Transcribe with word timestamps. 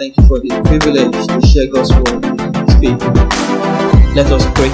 Thank 0.00 0.16
you 0.16 0.26
for 0.28 0.40
the 0.40 0.48
privilege 0.64 1.26
to 1.28 1.46
share 1.46 1.66
God's 1.66 1.92
word 1.92 2.24
with 2.24 2.80
people. 2.80 3.12
Let 4.16 4.32
us 4.32 4.46
pray. 4.54 4.72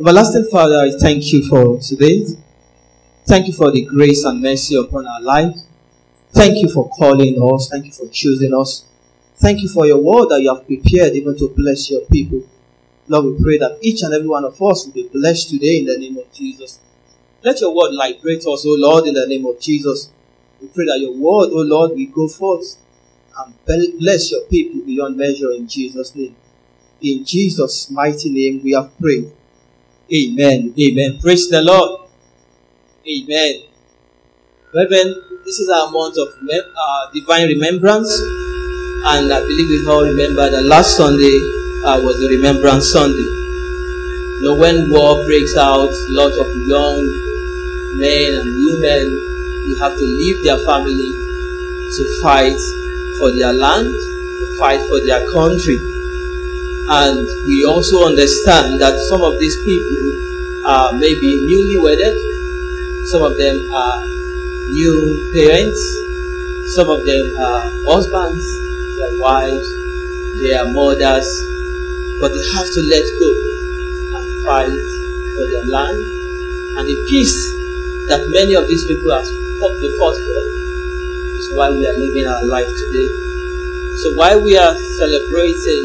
Everlasting 0.00 0.48
Father, 0.50 0.80
I 0.80 0.98
thank 0.98 1.32
you 1.32 1.46
for 1.48 1.78
today. 1.78 2.24
Thank 3.26 3.46
you 3.46 3.52
for 3.52 3.70
the 3.70 3.84
grace 3.84 4.24
and 4.24 4.42
mercy 4.42 4.74
upon 4.74 5.06
our 5.06 5.20
life. 5.20 5.54
Thank 6.32 6.60
you 6.60 6.68
for 6.68 6.90
calling 6.90 7.40
us. 7.40 7.68
Thank 7.68 7.86
you 7.86 7.92
for 7.92 8.08
choosing 8.08 8.52
us. 8.54 8.84
Thank 9.36 9.62
you 9.62 9.68
for 9.68 9.86
your 9.86 9.98
word 9.98 10.30
that 10.30 10.42
you 10.42 10.52
have 10.52 10.66
prepared 10.66 11.12
even 11.12 11.38
to 11.38 11.46
bless 11.56 11.88
your 11.88 12.00
people. 12.06 12.42
Lord, 13.06 13.26
we 13.26 13.40
pray 13.40 13.58
that 13.58 13.78
each 13.82 14.02
and 14.02 14.12
every 14.12 14.26
one 14.26 14.44
of 14.44 14.60
us 14.60 14.84
will 14.84 14.94
be 14.94 15.06
blessed 15.12 15.50
today 15.50 15.78
in 15.78 15.84
the 15.84 15.96
name 15.96 16.18
of 16.18 16.32
Jesus. 16.32 16.80
Let 17.44 17.60
your 17.60 17.72
word 17.72 17.92
liberate 17.92 18.40
us, 18.48 18.66
O 18.66 18.74
Lord, 18.76 19.06
in 19.06 19.14
the 19.14 19.28
name 19.28 19.46
of 19.46 19.60
Jesus. 19.60 20.10
We 20.60 20.66
pray 20.66 20.86
that 20.86 20.98
your 20.98 21.12
word, 21.12 21.52
O 21.52 21.62
Lord, 21.62 21.92
will 21.92 22.06
go 22.06 22.26
forth 22.26 22.78
and 23.38 23.98
bless 23.98 24.30
your 24.30 24.42
people 24.42 24.80
beyond 24.80 25.16
measure 25.16 25.52
in 25.52 25.68
Jesus' 25.68 26.14
name. 26.14 26.36
In 27.02 27.24
Jesus' 27.24 27.90
mighty 27.90 28.30
name 28.30 28.62
we 28.62 28.72
have 28.72 28.96
prayed. 28.98 29.30
Amen. 30.12 30.74
Amen. 30.80 31.18
Praise 31.20 31.50
the 31.50 31.62
Lord. 31.62 32.08
Amen. 33.06 33.62
Reverend, 34.74 35.16
this 35.44 35.58
is 35.58 35.68
our 35.68 35.90
month 35.90 36.16
of 36.18 36.28
uh, 36.28 37.10
divine 37.12 37.48
remembrance. 37.48 38.10
And 39.08 39.32
I 39.32 39.40
believe 39.40 39.68
we 39.68 39.88
all 39.88 40.04
remember 40.04 40.50
that 40.50 40.62
last 40.62 40.96
Sunday 40.96 41.36
uh, 41.84 42.00
was 42.02 42.18
the 42.18 42.28
Remembrance 42.28 42.90
Sunday. 42.90 43.16
You 44.36 44.42
know, 44.42 44.56
when 44.58 44.90
war 44.90 45.24
breaks 45.24 45.56
out, 45.56 45.88
a 45.88 46.10
lot 46.10 46.32
of 46.32 46.48
young 46.66 47.06
men 47.98 48.34
and 48.42 48.48
women, 48.66 49.06
you 49.70 49.76
have 49.80 49.94
to 49.94 50.04
leave 50.04 50.42
their 50.42 50.58
family 50.66 51.10
to 51.94 52.20
fight 52.22 52.58
for 53.18 53.30
their 53.32 53.52
land, 53.52 53.88
to 53.88 54.56
fight 54.58 54.80
for 54.88 55.00
their 55.00 55.24
country. 55.32 55.78
And 56.88 57.26
we 57.46 57.64
also 57.64 58.06
understand 58.06 58.80
that 58.80 58.98
some 59.08 59.22
of 59.22 59.38
these 59.40 59.56
people 59.64 60.66
are 60.66 60.92
maybe 60.92 61.40
newly 61.42 61.78
wedded, 61.78 62.14
some 63.10 63.22
of 63.22 63.36
them 63.36 63.56
are 63.72 64.02
new 64.70 65.30
parents, 65.32 65.80
some 66.74 66.90
of 66.90 67.04
them 67.06 67.36
are 67.38 67.62
husbands, 67.86 68.44
their 68.98 69.18
wives, 69.18 69.66
they 70.42 70.52
are 70.54 70.66
mothers, 70.66 71.28
but 72.20 72.34
they 72.34 72.44
have 72.54 72.68
to 72.74 72.80
let 72.86 73.04
go 73.18 73.30
and 74.18 74.26
fight 74.44 74.78
for 75.34 75.44
their 75.50 75.66
land. 75.66 75.98
And 76.76 76.86
the 76.86 76.96
peace 77.08 77.34
that 78.08 78.28
many 78.28 78.54
of 78.54 78.68
these 78.68 78.84
people 78.84 79.10
have 79.10 79.26
fought, 79.58 79.74
fought 79.98 80.18
for 80.18 80.65
why 81.54 81.70
we 81.70 81.86
are 81.86 81.94
living 81.94 82.26
our 82.26 82.44
life 82.44 82.66
today. 82.66 83.08
So 84.02 84.12
while 84.16 84.40
we 84.42 84.56
are 84.58 84.74
celebrating 84.98 85.84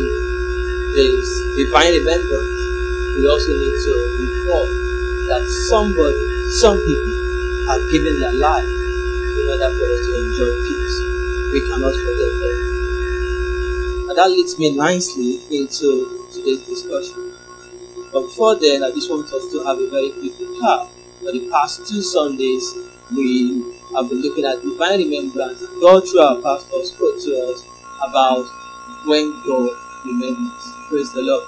this 0.95 1.25
divine 1.55 1.93
remembrance, 1.93 2.59
we 3.17 3.27
also 3.27 3.51
need 3.53 3.75
to 3.85 3.91
recall 4.19 4.67
that 5.29 5.43
somebody, 5.69 6.23
some 6.59 6.75
people 6.75 7.13
have 7.69 7.83
given 7.91 8.19
their 8.19 8.33
life 8.33 8.65
in 8.65 9.43
order 9.51 9.69
for 9.71 9.85
us 9.91 10.01
to 10.07 10.11
enjoy 10.19 10.51
peace. 10.65 10.97
We 11.53 11.59
cannot 11.69 11.93
forget 11.95 12.31
that. 12.41 12.57
And 14.09 14.17
that 14.17 14.29
leads 14.29 14.57
me 14.59 14.71
nicely 14.75 15.39
into 15.51 16.27
today's 16.33 16.61
discussion. 16.67 17.31
But 18.11 18.21
before 18.27 18.55
then, 18.59 18.83
I 18.83 18.91
just 18.91 19.09
want 19.09 19.31
us 19.31 19.45
to 19.51 19.63
have 19.63 19.79
a 19.79 19.89
very 19.89 20.11
quick 20.11 20.35
recap. 20.35 20.89
For 21.23 21.31
the 21.31 21.47
past 21.51 21.87
two 21.87 22.01
Sundays, 22.01 22.73
we 23.15 23.70
have 23.93 24.09
been 24.09 24.21
looking 24.21 24.45
at 24.45 24.61
divine 24.61 24.99
remembrance. 24.99 25.61
and 25.61 25.81
God, 25.81 26.07
through 26.07 26.21
our 26.21 26.41
pastor, 26.41 26.83
spoke 26.83 27.19
to 27.19 27.51
us 27.51 27.65
about 28.01 28.47
when 29.05 29.41
God 29.45 29.77
remembers. 30.05 30.73
Praise 30.89 31.11
the 31.11 31.21
Lord. 31.21 31.47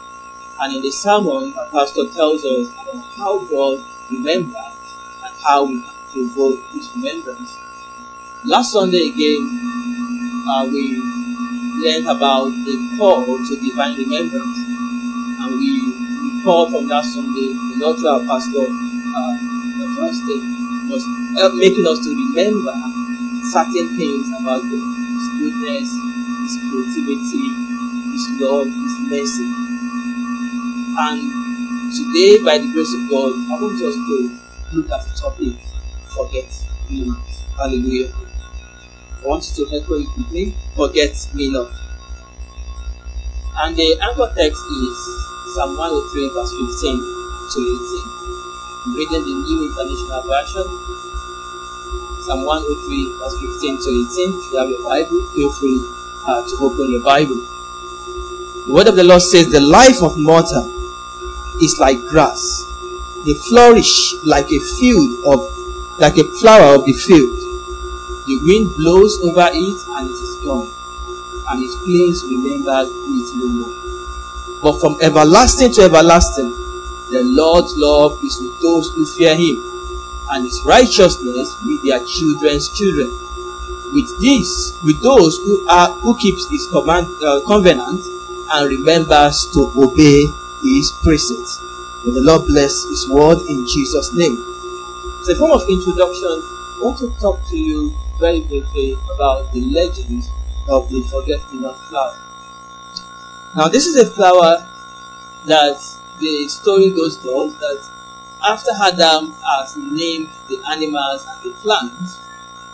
And 0.59 0.75
in 0.75 0.81
the 0.81 0.91
sermon, 0.91 1.53
our 1.57 1.67
pastor 1.67 2.09
tells 2.09 2.43
us 2.45 2.67
about 2.69 3.03
how 3.17 3.39
God 3.45 3.83
remembers 4.11 4.55
and 5.23 5.35
how 5.43 5.65
we 5.65 5.81
can 5.81 6.29
provoke 6.29 6.59
his 6.71 6.89
remembrance. 6.95 7.57
Last 8.45 8.73
Sunday 8.73 9.07
again, 9.09 9.39
uh, 10.49 10.65
we 10.65 10.99
learned 11.83 12.07
about 12.07 12.51
the 12.67 12.95
call 12.97 13.25
to 13.25 13.55
divine 13.55 13.97
remembrance. 13.97 14.57
And 15.39 15.59
we 15.59 16.39
recall 16.39 16.69
from 16.69 16.87
that 16.89 17.03
Sunday, 17.05 17.53
the 17.53 17.75
Lord 17.79 18.05
our 18.05 18.19
pastor, 18.27 18.67
uh, 18.67 19.33
the 19.79 19.95
first 19.97 20.25
thing 20.25 20.62
was 20.89 21.03
help 21.37 21.53
uh, 21.53 21.55
making 21.55 21.85
us 21.87 21.99
to 22.03 22.09
remember 22.11 22.73
certain 23.51 23.87
things 23.97 24.27
about 24.33 24.61
God, 24.61 24.83
His 24.83 25.25
goodness, 25.39 25.89
His 25.91 26.53
creativity, 26.69 27.45
His 28.11 28.25
love, 28.41 28.67
His 28.67 28.95
mercy. 29.11 29.47
And 30.95 31.19
today, 31.93 32.43
by 32.43 32.57
the 32.59 32.69
grace 32.73 32.93
of 32.93 33.09
God, 33.09 33.33
I 33.33 33.61
want 33.61 33.81
us 33.81 33.95
to 33.95 34.15
look 34.73 34.89
at 34.91 35.01
the 35.05 35.13
topic 35.19 35.53
forget 36.13 36.49
me 36.89 37.05
not. 37.05 37.25
Hallelujah. 37.57 38.13
I 39.23 39.27
want 39.27 39.43
you 39.57 39.65
to 39.65 39.75
echo 39.75 39.93
it 39.95 40.07
with 40.17 40.31
me. 40.31 40.53
Forget 40.75 41.15
me 41.33 41.51
not. 41.51 41.71
And 43.57 43.75
the 43.77 43.97
anchor 44.01 44.31
text 44.35 44.61
is 44.61 44.97
Psalm 45.55 45.77
103, 45.77 46.29
verse 46.33 46.51
15 46.51 46.97
to 47.53 47.59
18 47.59 48.32
reading 48.87 49.23
the 49.23 49.33
New 49.33 49.63
International 49.63 50.21
Version, 50.23 50.67
Psalm 52.19 52.43
103, 52.43 53.13
verse 53.17 53.39
15 53.39 53.77
to 53.79 53.89
18. 53.89 54.39
If 54.39 54.51
you 54.51 54.59
have 54.59 54.69
your 54.69 54.83
Bible, 54.83 55.21
feel 55.27 55.51
free 55.51 55.79
uh, 56.27 56.45
to 56.45 56.55
open 56.61 56.91
your 56.91 57.01
Bible. 57.01 57.35
The 58.65 58.71
word 58.73 58.87
of 58.87 58.95
the 58.95 59.03
Lord 59.03 59.21
says, 59.21 59.49
The 59.51 59.61
life 59.61 60.01
of 60.03 60.17
mortal 60.17 60.67
is 61.61 61.79
like 61.79 62.05
grass. 62.07 62.69
They 63.25 63.33
flourish 63.35 64.15
like 64.25 64.51
a 64.51 64.59
field 64.59 65.23
of 65.25 65.47
like 65.99 66.17
a 66.17 66.25
flower 66.25 66.75
of 66.75 66.85
the 66.85 66.93
field. 66.93 67.39
The 68.25 68.39
wind 68.41 68.75
blows 68.75 69.21
over 69.23 69.47
it 69.51 69.79
and 69.87 70.09
it 70.09 70.13
is 70.13 70.35
gone, 70.43 70.69
and 71.49 71.63
its 71.63 71.75
place 71.75 72.23
remembers 72.23 72.89
it 72.89 73.35
no 73.35 73.47
more. 73.47 74.61
But 74.61 74.79
from 74.79 74.97
everlasting 75.01 75.71
to 75.73 75.83
everlasting, 75.83 76.62
the 77.11 77.23
Lord's 77.23 77.73
love 77.75 78.23
is 78.23 78.39
with 78.41 78.61
those 78.61 78.89
who 78.91 79.05
fear 79.05 79.35
him, 79.35 79.57
and 80.31 80.45
his 80.45 80.61
righteousness 80.65 81.55
with 81.65 81.83
their 81.83 82.03
children's 82.05 82.69
children. 82.69 83.11
With 83.93 84.09
this, 84.19 84.73
with 84.83 85.01
those 85.01 85.37
who 85.37 85.67
are 85.69 85.91
who 86.01 86.17
keeps 86.17 86.49
his 86.49 86.65
command, 86.67 87.05
uh, 87.21 87.41
covenant 87.45 88.01
and 88.53 88.69
remembers 88.69 89.45
to 89.53 89.71
obey 89.77 90.25
his 90.63 90.91
precepts. 91.03 91.59
May 92.05 92.13
the 92.13 92.21
Lord 92.21 92.47
bless 92.47 92.83
his 92.89 93.07
word 93.09 93.39
in 93.47 93.67
Jesus' 93.67 94.13
name. 94.13 94.37
As 95.21 95.29
a 95.29 95.35
form 95.35 95.51
of 95.51 95.69
introduction, 95.69 96.41
I 96.41 96.79
want 96.81 96.97
to 96.99 97.13
talk 97.21 97.39
to 97.49 97.57
you 97.57 97.93
very 98.19 98.41
briefly 98.41 98.97
about 99.13 99.53
the 99.53 99.61
legend 99.61 100.23
of 100.67 100.89
the 100.89 101.01
forget-me-not 101.03 101.77
flower. 101.89 102.17
Now, 103.55 103.67
this 103.67 103.85
is 103.85 103.95
a 103.95 104.09
flower 104.09 104.65
that 105.45 105.77
the 106.19 106.47
story 106.47 106.89
goes 106.91 107.23
on 107.25 107.51
that 107.59 107.89
after 108.43 108.71
Adam 108.81 109.33
has 109.45 109.77
named 109.77 110.29
the 110.47 110.61
animals 110.69 111.25
and 111.25 111.43
the 111.43 111.57
plants, 111.59 112.19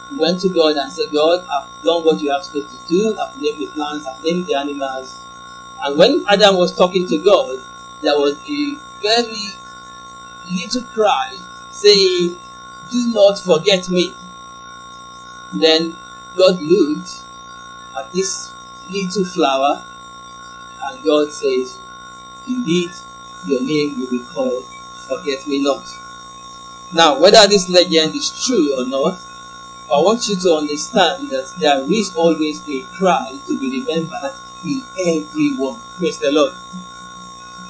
he 0.09 0.15
went 0.15 0.41
to 0.41 0.49
God 0.49 0.75
and 0.77 0.91
said, 0.91 1.11
God, 1.13 1.45
I've 1.47 1.83
done 1.83 2.03
what 2.03 2.19
you 2.19 2.35
asked 2.35 2.53
me 2.55 2.61
to 2.61 2.87
do. 2.87 3.17
I've 3.19 3.39
named 3.39 3.59
the 3.59 3.67
plants, 3.67 4.07
I've 4.07 4.23
named 4.23 4.47
the 4.47 4.55
animals. 4.55 5.19
And 5.81 5.97
when 5.97 6.25
Adam 6.27 6.57
was 6.57 6.75
talking 6.75 7.07
to 7.07 7.17
God, 7.19 7.59
there 8.01 8.17
was 8.17 8.37
a 8.49 8.75
very 9.01 9.53
little 10.51 10.83
cry 10.93 11.37
saying, 11.71 12.37
Do 12.89 13.11
not 13.13 13.39
forget 13.39 13.89
me. 13.89 14.15
Then 15.53 15.95
God 16.35 16.61
looked 16.61 17.21
at 17.97 18.11
this 18.11 18.53
little 18.89 19.25
flower 19.25 19.83
and 20.83 21.03
God 21.03 21.31
says, 21.31 21.79
Indeed, 22.47 22.91
your 23.45 23.61
name 23.61 23.99
will 23.99 24.09
be 24.09 24.19
called 24.19 24.65
Forget 25.07 25.47
Me 25.47 25.61
Not. 25.61 25.85
Now, 26.93 27.19
whether 27.19 27.47
this 27.47 27.69
legend 27.69 28.15
is 28.15 28.45
true 28.45 28.79
or 28.79 28.85
not, 28.85 29.19
I 29.91 29.99
want 30.01 30.27
you 30.27 30.35
to 30.35 30.53
understand 30.53 31.29
that 31.29 31.53
there 31.59 31.83
is 31.91 32.15
always 32.15 32.61
a 32.69 32.81
cry 32.97 33.39
to 33.47 33.59
be 33.59 33.79
remembered 33.81 34.33
in 34.63 34.83
everyone. 35.07 35.79
Praise 35.97 36.19
the 36.19 36.31
Lord. 36.31 36.53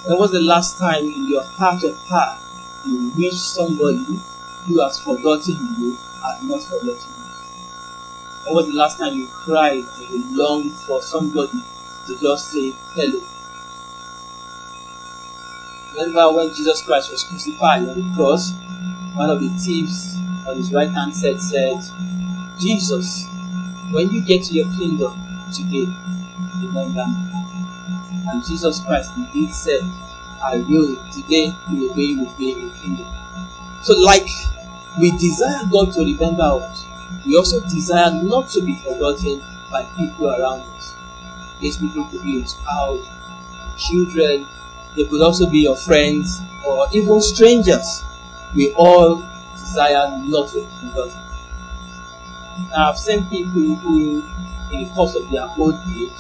When 0.05 0.17
was 0.17 0.31
the 0.31 0.41
last 0.41 0.77
time 0.77 1.05
in 1.05 1.27
your 1.29 1.43
heart 1.43 1.83
of 1.83 1.97
heart 2.07 2.41
you 2.85 3.11
wish 3.15 3.35
somebody 3.39 4.19
who 4.65 4.81
has 4.81 4.99
forgotten 4.99 5.75
you 5.79 5.97
had 6.23 6.43
not 6.43 6.63
forgotten 6.63 6.97
you? 6.97 8.45
When 8.45 8.55
was 8.55 8.67
the 8.67 8.73
last 8.73 8.97
time 8.97 9.13
you 9.15 9.27
cried 9.27 9.85
and 9.97 10.09
you 10.09 10.37
longed 10.37 10.73
for 10.73 11.01
somebody 11.01 11.63
to 12.07 12.17
just 12.17 12.49
say 12.51 12.71
hello? 12.95 13.21
Remember 15.99 16.31
when 16.31 16.53
Jesus 16.53 16.81
Christ 16.81 17.11
was 17.11 17.25
crucified 17.25 17.89
on 17.89 17.99
the 17.99 18.15
cross, 18.15 18.53
one 19.15 19.29
of 19.29 19.41
the 19.41 19.49
thieves 19.59 20.15
on 20.47 20.55
his 20.55 20.71
right 20.71 20.89
hand 20.89 21.13
side 21.13 21.41
said, 21.41 21.75
Jesus, 22.57 23.25
when 23.91 24.09
you 24.09 24.21
get 24.21 24.43
to 24.45 24.53
your 24.53 24.65
kingdom, 24.77 25.11
today. 25.51 25.91
Remember. 26.61 27.05
me. 27.05 27.29
And 28.31 28.45
Jesus 28.45 28.79
Christ 28.79 29.11
indeed 29.17 29.51
said, 29.51 29.81
I 30.41 30.63
will 30.69 30.95
today 31.11 31.53
you 31.69 31.87
will 31.87 31.95
be 31.95 32.15
with 32.15 32.39
me 32.39 32.53
in 32.53 32.71
kingdom. 32.71 33.07
So, 33.83 33.99
like 33.99 34.27
we 34.99 35.11
desire 35.17 35.65
God 35.69 35.91
to 35.93 36.01
remember 36.01 36.43
us, 36.43 36.85
we 37.25 37.35
also 37.35 37.59
desire 37.61 38.11
not 38.23 38.47
to 38.49 38.61
be 38.61 38.75
forgotten 38.75 39.41
by 39.69 39.83
people 39.97 40.29
around 40.29 40.61
us. 40.77 40.93
These 41.59 41.77
people 41.77 42.05
could 42.05 42.23
be 42.23 42.45
spouse, 42.45 43.05
children, 43.77 44.47
they 44.99 45.05
could 45.05 45.21
also 45.21 45.49
be 45.49 45.59
your 45.59 45.77
friends, 45.77 46.41
or 46.67 46.85
even 46.91 47.21
strangers. 47.21 48.03
We 48.53 48.73
all 48.73 49.23
desire 49.55 50.11
not 50.25 50.49
to 50.49 50.59
be 50.59 50.67
forgotten. 50.91 51.21
I've 52.75 52.97
seen 52.97 53.25
people 53.27 53.75
who, 53.75 54.21
in 54.73 54.83
the 54.83 54.89
course 54.93 55.15
of 55.15 55.31
their 55.31 55.47
old 55.57 55.75
age, 55.95 56.11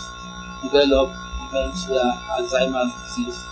develop 0.63 1.11
dementia, 1.51 2.21
Alzheimer's 2.31 2.93
disease. 3.03 3.43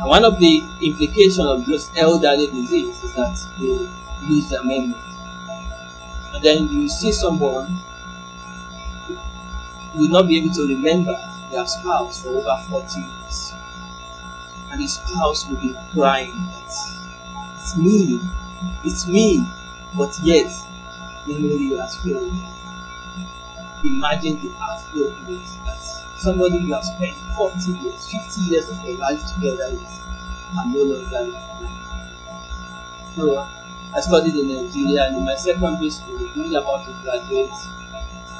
And 0.00 0.08
one 0.08 0.24
of 0.24 0.40
the 0.40 0.64
implications 0.80 1.38
of 1.38 1.64
this 1.64 1.88
elderly 1.96 2.48
disease 2.48 3.04
is 3.04 3.14
that 3.14 3.38
they 3.60 4.26
lose 4.28 4.48
their 4.50 4.64
memory. 4.64 5.00
And 6.34 6.42
then 6.42 6.68
you 6.68 6.88
see 6.88 7.12
someone 7.12 7.78
who 9.92 10.00
will 10.00 10.08
not 10.08 10.26
be 10.26 10.38
able 10.38 10.52
to 10.54 10.66
remember 10.66 11.14
their 11.52 11.64
spouse 11.66 12.22
for 12.24 12.30
over 12.30 12.64
40 12.68 13.00
years. 13.00 13.47
And 14.70 14.80
his 14.80 14.94
spouse 14.94 15.48
will 15.48 15.56
be 15.56 15.74
crying? 15.92 16.34
It's 17.56 17.76
me, 17.76 18.20
it's 18.84 19.06
me, 19.06 19.46
but 19.96 20.12
yet 20.22 20.50
the 21.26 21.34
memory 21.34 21.76
has 21.76 21.96
failed. 22.02 22.32
Imagine 23.84 24.38
the 24.40 24.50
heartbroken 24.58 25.40
that 25.64 25.80
somebody 26.18 26.58
you 26.58 26.74
have 26.74 26.84
spent 26.84 27.16
40 27.36 27.72
years, 27.72 28.10
50 28.10 28.40
years 28.50 28.68
of 28.68 28.84
your 28.84 28.98
life 28.98 29.20
together 29.34 29.70
with 29.70 30.02
and 30.58 30.74
no 30.74 30.82
longer 30.82 31.38
So 33.14 33.38
I 33.94 34.00
studied 34.00 34.34
in 34.36 34.48
Nigeria 34.48 35.06
and 35.08 35.16
in 35.18 35.24
my 35.24 35.34
secondary 35.34 35.90
school, 35.90 36.16
when 36.34 36.52
you're 36.52 36.62
about 36.62 36.86
to 36.86 36.92
graduate, 37.02 37.50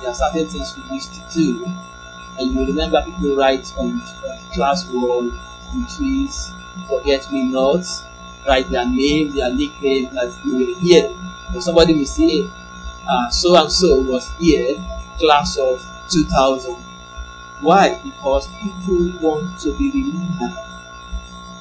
there 0.01 0.11
are 0.11 0.15
certain 0.15 0.47
things 0.49 0.75
we 0.77 0.97
used 0.97 1.15
to 1.15 1.23
do. 1.35 1.65
And 2.39 2.55
you 2.55 2.67
remember 2.67 3.03
people 3.05 3.37
write 3.37 3.67
on 3.79 4.01
class 4.55 4.87
wall, 4.91 5.31
trees, 5.97 6.51
forget 6.89 7.31
me 7.33 7.45
not, 7.45 7.85
write 8.47 8.71
their 8.71 8.87
name, 8.87 9.35
their 9.35 9.53
nickname 9.53 10.09
as 10.19 10.37
you 10.45 10.57
will 10.57 10.75
hear. 10.81 11.11
Or 11.55 11.61
somebody 11.61 11.95
will 11.95 12.07
say, 12.07 12.49
uh, 13.09 13.29
so 13.31 13.57
and 13.57 13.71
so 13.73 14.01
was 14.03 14.29
here, 14.39 14.77
class 15.19 15.57
of 15.59 15.81
2000. 16.11 16.77
Why? 17.61 18.01
Because 18.05 18.49
people 18.63 19.13
want 19.21 19.59
to 19.61 19.77
be 19.79 19.91
remembered. 19.93 20.57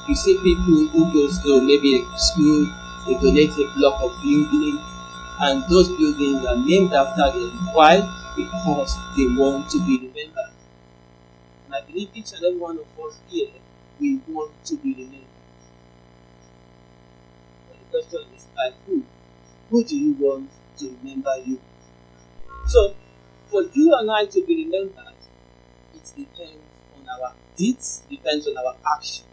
You 0.08 0.14
see 0.16 0.36
people 0.42 0.88
who 0.88 1.12
goes 1.12 1.38
to 1.44 1.60
maybe 1.60 2.00
a 2.02 2.18
school, 2.18 2.66
they 3.06 3.14
donate 3.14 3.52
a 3.52 3.66
block 3.76 4.02
of 4.02 4.10
building, 4.22 4.78
and 5.40 5.62
those 5.68 5.88
buildings 5.90 6.44
are 6.46 6.56
named 6.56 6.92
after 6.92 7.30
them. 7.30 7.50
Why? 7.74 8.00
Because 8.36 8.96
they 9.16 9.26
want 9.28 9.70
to 9.70 9.78
be 9.86 9.98
remembered. 9.98 10.52
And 11.66 11.74
I 11.74 11.80
believe 11.82 12.08
each 12.14 12.32
and 12.32 12.42
every 12.44 12.58
one 12.58 12.78
of 12.78 12.86
us 13.06 13.18
here, 13.28 13.48
we 14.00 14.20
want 14.28 14.52
to 14.66 14.76
be 14.76 14.94
remembered. 14.94 15.24
But 17.68 17.78
the 17.78 18.02
question 18.02 18.34
is 18.36 18.46
by 18.56 18.72
who? 18.86 19.04
Who 19.70 19.84
do 19.84 19.96
you 19.96 20.14
want 20.14 20.50
to 20.78 20.96
remember 21.02 21.36
you? 21.44 21.60
So, 22.68 22.94
for 23.50 23.62
you 23.72 23.94
and 23.96 24.10
I 24.10 24.26
to 24.26 24.44
be 24.46 24.64
remembered, 24.64 25.14
it 25.94 26.04
depends 26.16 26.62
on 26.96 27.08
our 27.08 27.34
deeds, 27.56 28.02
depends 28.10 28.46
on 28.46 28.56
our 28.58 28.76
action. 28.96 29.24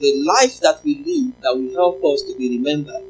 The 0.00 0.14
life 0.24 0.58
that 0.60 0.82
we 0.82 0.96
live 0.96 1.40
that 1.42 1.54
will 1.54 1.72
help 1.74 2.04
us 2.12 2.22
to 2.22 2.36
be 2.36 2.56
remembered 2.58 3.04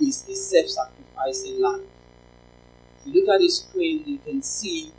is 0.00 0.24
a 0.28 0.34
self-sacrificing 0.34 1.60
life. 1.60 1.82
If 3.04 3.12
you 3.14 3.20
look 3.20 3.34
at 3.34 3.40
the 3.40 3.48
screen, 3.48 4.02
you 4.06 4.18
can 4.18 4.42
see 4.42 4.92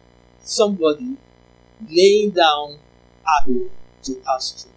somebody 0.44 1.18
laying 1.90 2.32
down 2.32 2.80
to 4.04 4.16
pass 4.26 4.52
through. 4.52 4.72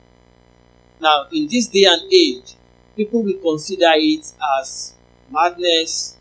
Now, 1.01 1.27
in 1.33 1.49
this 1.49 1.67
day 1.67 1.85
and 1.87 2.03
age, 2.13 2.55
people 2.97 3.23
will 3.23 3.39
consider 3.39 3.93
it 3.95 4.33
as 4.61 4.95
madness. 5.31 6.17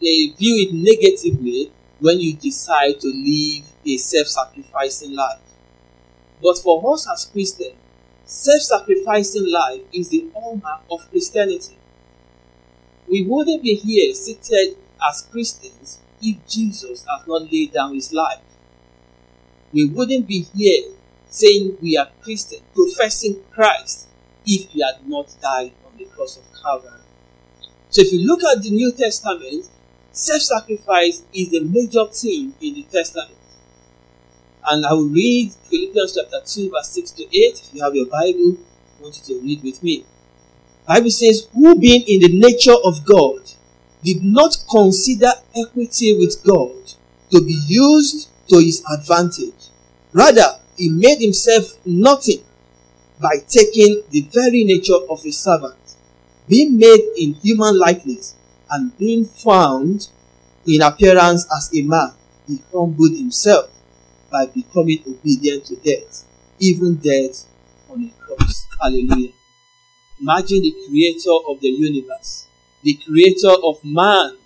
They 0.00 0.28
view 0.38 0.56
it 0.66 0.72
negatively 0.72 1.70
when 2.00 2.20
you 2.20 2.34
decide 2.34 3.00
to 3.00 3.08
live 3.08 3.64
a 3.86 3.96
self 3.96 4.26
sacrificing 4.28 5.14
life. 5.14 5.38
But 6.42 6.58
for 6.58 6.92
us 6.92 7.08
as 7.12 7.26
Christians, 7.26 7.76
self 8.24 8.62
sacrificing 8.62 9.50
life 9.50 9.82
is 9.92 10.08
the 10.08 10.28
hallmark 10.34 10.82
of 10.90 11.08
Christianity. 11.10 11.76
We 13.08 13.24
wouldn't 13.24 13.62
be 13.62 13.74
here 13.74 14.14
seated 14.14 14.76
as 15.06 15.22
Christians 15.30 15.98
if 16.20 16.36
Jesus 16.48 17.04
has 17.04 17.26
not 17.26 17.52
laid 17.52 17.72
down 17.72 17.94
his 17.94 18.12
life. 18.12 18.40
We 19.72 19.86
wouldn't 19.86 20.26
be 20.26 20.46
here 20.54 20.92
saying 21.32 21.78
we 21.80 21.96
are 21.96 22.08
Christian, 22.22 22.60
professing 22.74 23.42
Christ, 23.50 24.08
if 24.46 24.68
he 24.70 24.82
had 24.82 25.08
not 25.08 25.34
died 25.40 25.72
on 25.86 25.96
the 25.96 26.04
cross 26.04 26.36
of 26.36 26.44
Calvary. 26.62 27.00
So 27.90 28.02
if 28.02 28.12
you 28.12 28.26
look 28.26 28.42
at 28.44 28.62
the 28.62 28.70
New 28.70 28.92
Testament, 28.92 29.68
self-sacrifice 30.12 31.22
is 31.32 31.54
a 31.54 31.62
major 31.62 32.06
theme 32.06 32.54
in 32.60 32.74
the 32.74 32.82
Testament. 32.84 33.38
And 34.64 34.86
I 34.86 34.92
will 34.92 35.08
read 35.08 35.52
Philippians 35.70 36.16
chapter 36.16 36.40
2, 36.44 36.70
verse 36.70 36.88
6 36.90 37.10
to 37.12 37.24
8. 37.24 37.28
If 37.32 37.74
you 37.74 37.82
have 37.82 37.94
your 37.94 38.06
Bible, 38.06 38.58
I 38.98 39.02
want 39.02 39.18
you 39.18 39.34
to 39.34 39.40
read 39.42 39.62
with 39.62 39.82
me. 39.82 40.04
Bible 40.86 41.10
says, 41.10 41.48
Who 41.54 41.78
being 41.78 42.02
in 42.06 42.20
the 42.20 42.38
nature 42.38 42.76
of 42.84 43.04
God, 43.04 43.40
did 44.02 44.22
not 44.22 44.56
consider 44.70 45.30
equity 45.56 46.16
with 46.18 46.42
God 46.44 46.92
to 47.30 47.40
be 47.40 47.58
used 47.66 48.28
to 48.48 48.58
his 48.58 48.84
advantage. 48.92 49.70
Rather, 50.12 50.58
he 50.76 50.88
made 50.88 51.20
himself 51.20 51.78
nothing 51.84 52.42
by 53.20 53.36
taking 53.48 54.02
the 54.10 54.22
very 54.32 54.64
nature 54.64 54.98
of 55.08 55.24
a 55.24 55.30
servant, 55.30 55.76
being 56.48 56.76
made 56.78 57.12
in 57.16 57.34
human 57.34 57.78
likeness, 57.78 58.34
and 58.70 58.96
being 58.98 59.24
found 59.24 60.08
in 60.66 60.80
appearance 60.82 61.46
as 61.54 61.70
a 61.74 61.82
man, 61.82 62.12
he 62.46 62.58
humbled 62.72 63.12
himself 63.16 63.70
by 64.30 64.46
becoming 64.46 65.02
obedient 65.06 65.64
to 65.66 65.76
death, 65.76 66.24
even 66.58 66.96
death 66.96 67.44
on 67.90 68.02
a 68.04 68.24
cross. 68.24 68.66
Hallelujah. 68.80 69.32
Imagine 70.20 70.62
the 70.62 70.74
creator 70.88 71.36
of 71.48 71.60
the 71.60 71.68
universe, 71.68 72.46
the 72.82 72.94
creator 72.94 73.52
of 73.62 73.84
man, 73.84 74.36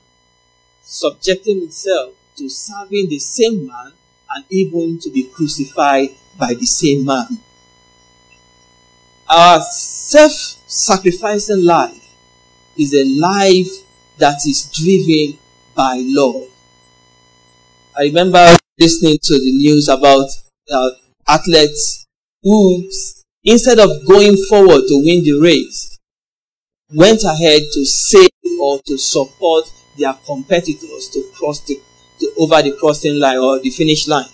subjecting 0.83 1.61
himself 1.61 2.15
to 2.37 2.49
serving 2.49 3.09
the 3.09 3.19
same 3.19 3.67
man 3.67 3.93
and 4.35 4.45
even 4.51 4.99
to 5.01 5.11
be 5.11 5.25
crucified 5.25 6.11
by 6.39 6.55
the 6.55 6.67
same 6.67 7.05
man. 7.05 7.39
Our 9.29 9.61
self 9.61 10.33
sacrificing 10.67 11.65
life 11.65 12.03
is 12.79 12.95
a 12.95 13.05
life 13.05 13.71
that 14.19 14.39
is 14.47 14.71
driven 14.73 15.39
by 15.75 16.01
love. 16.05 16.49
I 17.99 18.03
remember 18.05 18.47
listening 18.79 19.19
to 19.23 19.35
the 19.39 19.53
news 19.57 19.89
about 19.89 20.29
uh, 20.71 20.91
athletes 21.27 22.07
who, 22.43 22.89
instead 23.45 23.79
of 23.79 23.91
going 24.07 24.37
forward 24.49 24.83
to 24.89 25.03
win 25.05 25.25
the 25.25 25.41
race, 25.43 25.99
went 26.95 27.23
ahead 27.25 27.63
to 27.73 27.85
save 27.85 28.29
or 28.61 28.81
to 28.87 28.97
support 28.99 29.65
their 29.99 30.15
competitors 30.27 31.09
to 31.13 31.23
cross 31.35 31.61
the 31.61 31.81
over 32.39 32.63
the 32.63 32.77
crossing 32.79 33.19
line 33.19 33.39
or 33.39 33.59
the 33.61 33.71
finish 33.71 34.09
line. 34.09 34.29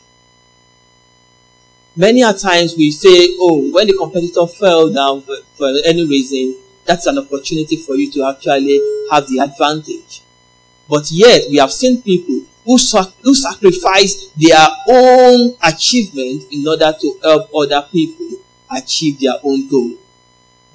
Many 1.95 2.23
a 2.23 2.33
times 2.33 2.75
we 2.77 2.91
say, 2.91 3.37
oh, 3.39 3.71
when 3.71 3.87
the 3.87 3.93
competitor 3.93 4.47
fell 4.47 4.91
down 4.93 5.23
for, 5.23 5.37
for 5.55 5.69
any 5.85 6.07
reason, 6.07 6.57
that's 6.85 7.07
an 7.07 7.19
opportunity 7.19 7.77
for 7.77 7.97
you 7.97 8.11
to 8.13 8.25
actually 8.29 8.81
have 9.11 9.29
the 9.29 9.39
advantage. 9.39 10.23
But 10.89 11.11
yet, 11.11 11.43
we 11.51 11.57
have 11.59 11.71
seen 11.73 12.01
people 12.03 12.43
who, 12.65 12.79
sac- 12.79 13.13
who 13.23 13.35
sacrifice 13.35 14.31
their 14.37 14.67
own 14.89 15.55
achievement 15.63 16.45
in 16.51 16.67
order 16.67 16.95
to 16.99 17.21
help 17.23 17.51
other 17.55 17.87
people 17.93 18.29
achieve 18.71 19.21
their 19.21 19.35
own 19.43 19.69
goal. 19.69 19.93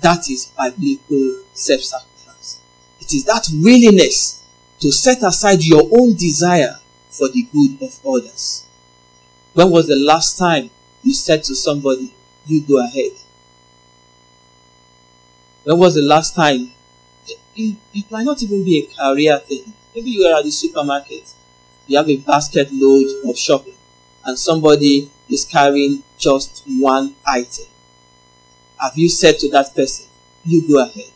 That 0.01 0.29
is 0.29 0.51
biblical 0.55 1.43
self 1.53 1.81
sacrifice. 1.81 2.59
It 2.99 3.13
is 3.13 3.25
that 3.25 3.47
willingness 3.53 4.43
to 4.79 4.91
set 4.91 5.23
aside 5.23 5.63
your 5.63 5.83
own 5.99 6.13
desire 6.15 6.75
for 7.09 7.29
the 7.29 7.43
good 7.43 7.81
of 7.81 7.99
others. 8.05 8.65
When 9.53 9.71
was 9.71 9.87
the 9.87 9.95
last 9.95 10.37
time 10.37 10.69
you 11.03 11.13
said 11.13 11.43
to 11.45 11.55
somebody, 11.55 12.13
You 12.45 12.61
go 12.61 12.79
ahead? 12.83 13.11
When 15.63 15.77
was 15.77 15.95
the 15.95 16.01
last 16.01 16.35
time? 16.35 16.71
It, 17.55 17.75
it 17.93 18.09
might 18.11 18.23
not 18.23 18.41
even 18.43 18.63
be 18.63 18.79
a 18.79 18.95
career 18.95 19.39
thing. 19.39 19.73
Maybe 19.95 20.11
you 20.11 20.25
are 20.27 20.37
at 20.39 20.45
the 20.45 20.51
supermarket 20.51 21.33
you 21.87 21.97
have 21.97 22.09
a 22.09 22.17
basket 22.17 22.67
load 22.71 23.07
of 23.29 23.37
shopping 23.37 23.73
and 24.25 24.37
somebody 24.37 25.09
is 25.29 25.45
carrying 25.45 26.03
just 26.17 26.63
one 26.67 27.15
item. 27.25 27.65
Have 28.79 28.97
you 28.97 29.09
said 29.09 29.37
to 29.39 29.49
that 29.51 29.75
person, 29.75 30.07
you 30.45 30.67
go 30.67 30.83
ahead? 30.83 31.11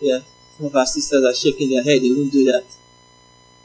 Yeah, 0.00 0.18
some 0.56 0.66
of 0.66 0.76
our 0.76 0.86
sisters 0.86 1.24
are 1.24 1.34
shaking 1.34 1.70
their 1.70 1.82
head, 1.82 2.02
they 2.02 2.12
won't 2.12 2.32
do 2.32 2.44
that. 2.44 2.64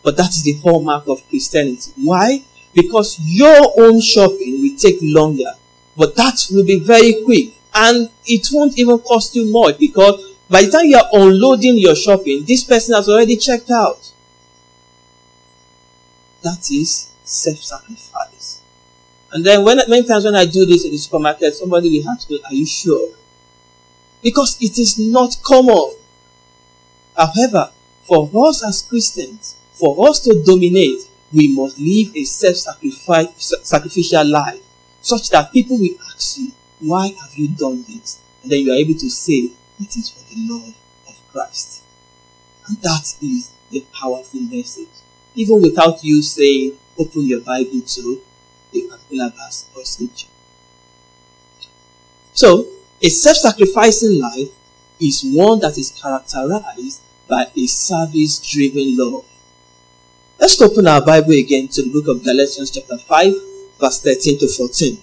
But 0.07 0.15
that 0.15 0.29
is 0.29 0.41
the 0.41 0.53
hallmark 0.63 1.05
of 1.09 1.27
Christianity. 1.27 1.91
Why? 1.97 2.41
Because 2.73 3.19
your 3.19 3.73
own 3.77 3.99
shopping 3.99 4.61
will 4.61 4.77
take 4.77 4.99
longer, 5.01 5.51
but 5.97 6.15
that 6.15 6.47
will 6.49 6.63
be 6.63 6.79
very 6.79 7.21
quick 7.25 7.55
and 7.75 8.09
it 8.25 8.47
won't 8.53 8.79
even 8.79 8.99
cost 8.99 9.35
you 9.35 9.51
much 9.51 9.77
because 9.77 10.33
by 10.49 10.61
the 10.61 10.71
time 10.71 10.85
you 10.85 10.95
are 10.95 11.09
unloading 11.11 11.77
your 11.77 11.93
shopping, 11.93 12.45
this 12.47 12.63
person 12.63 12.95
has 12.95 13.09
already 13.09 13.35
checked 13.35 13.69
out. 13.69 13.99
That 16.41 16.71
is 16.71 17.11
self-sacrifice. 17.25 18.61
And 19.33 19.45
then 19.45 19.61
when 19.65 19.75
many 19.89 20.07
times 20.07 20.23
when 20.23 20.35
I 20.35 20.45
do 20.45 20.65
this 20.65 20.85
in 20.85 20.91
the 20.91 20.97
supermarket, 20.97 21.53
somebody 21.53 21.89
will 21.89 22.09
ask 22.11 22.29
me, 22.29 22.39
"Are 22.45 22.53
you 22.53 22.65
sure?" 22.65 23.09
Because 24.21 24.55
it 24.61 24.79
is 24.79 24.97
not 24.97 25.35
common. 25.43 25.95
However, 27.13 27.71
for 28.05 28.29
us 28.47 28.63
as 28.63 28.81
Christians, 28.81 29.55
for 29.79 30.09
us 30.09 30.19
to 30.21 30.43
dominate, 30.43 31.07
we 31.33 31.47
must 31.49 31.77
live 31.79 32.15
a 32.15 32.23
self-sacrificial 32.23 34.25
life, 34.25 34.61
such 35.01 35.29
that 35.29 35.51
people 35.51 35.77
will 35.77 35.95
ask 36.13 36.37
you, 36.37 36.51
"Why 36.79 37.07
have 37.07 37.35
you 37.35 37.49
done 37.49 37.83
this?" 37.87 38.19
And 38.41 38.51
then 38.51 38.61
you 38.61 38.71
are 38.71 38.77
able 38.77 38.97
to 38.99 39.09
say, 39.09 39.51
"It 39.79 39.95
is 39.95 40.09
for 40.09 40.23
the 40.29 40.35
love 40.49 40.73
of 41.07 41.15
Christ." 41.31 41.81
And 42.67 42.81
that 42.81 43.13
is 43.21 43.49
the 43.69 43.83
powerful 43.93 44.41
message. 44.41 44.87
Even 45.35 45.61
without 45.61 46.03
you 46.03 46.21
saying, 46.21 46.77
open 46.97 47.27
your 47.27 47.41
Bible 47.41 47.81
to 47.81 48.21
a 48.73 48.81
particular 48.81 49.29
verse. 49.29 49.65
So, 52.33 52.67
a 53.01 53.09
self 53.09 53.37
sacrificing 53.37 54.19
life 54.19 54.49
is 54.99 55.23
one 55.23 55.59
that 55.59 55.77
is 55.77 55.91
characterized 55.91 57.01
by 57.27 57.51
a 57.55 57.67
service 57.67 58.39
driven 58.39 58.97
love. 58.97 59.25
Let's 60.39 60.61
open 60.61 60.85
our 60.85 61.03
Bible 61.03 61.31
again 61.31 61.67
to 61.69 61.81
the 61.81 61.89
book 61.89 62.07
of 62.07 62.23
Galatians, 62.23 62.69
chapter 62.69 62.99
5, 62.99 63.33
verse 63.79 64.01
13 64.01 64.37
to 64.37 64.47
14. 64.47 65.01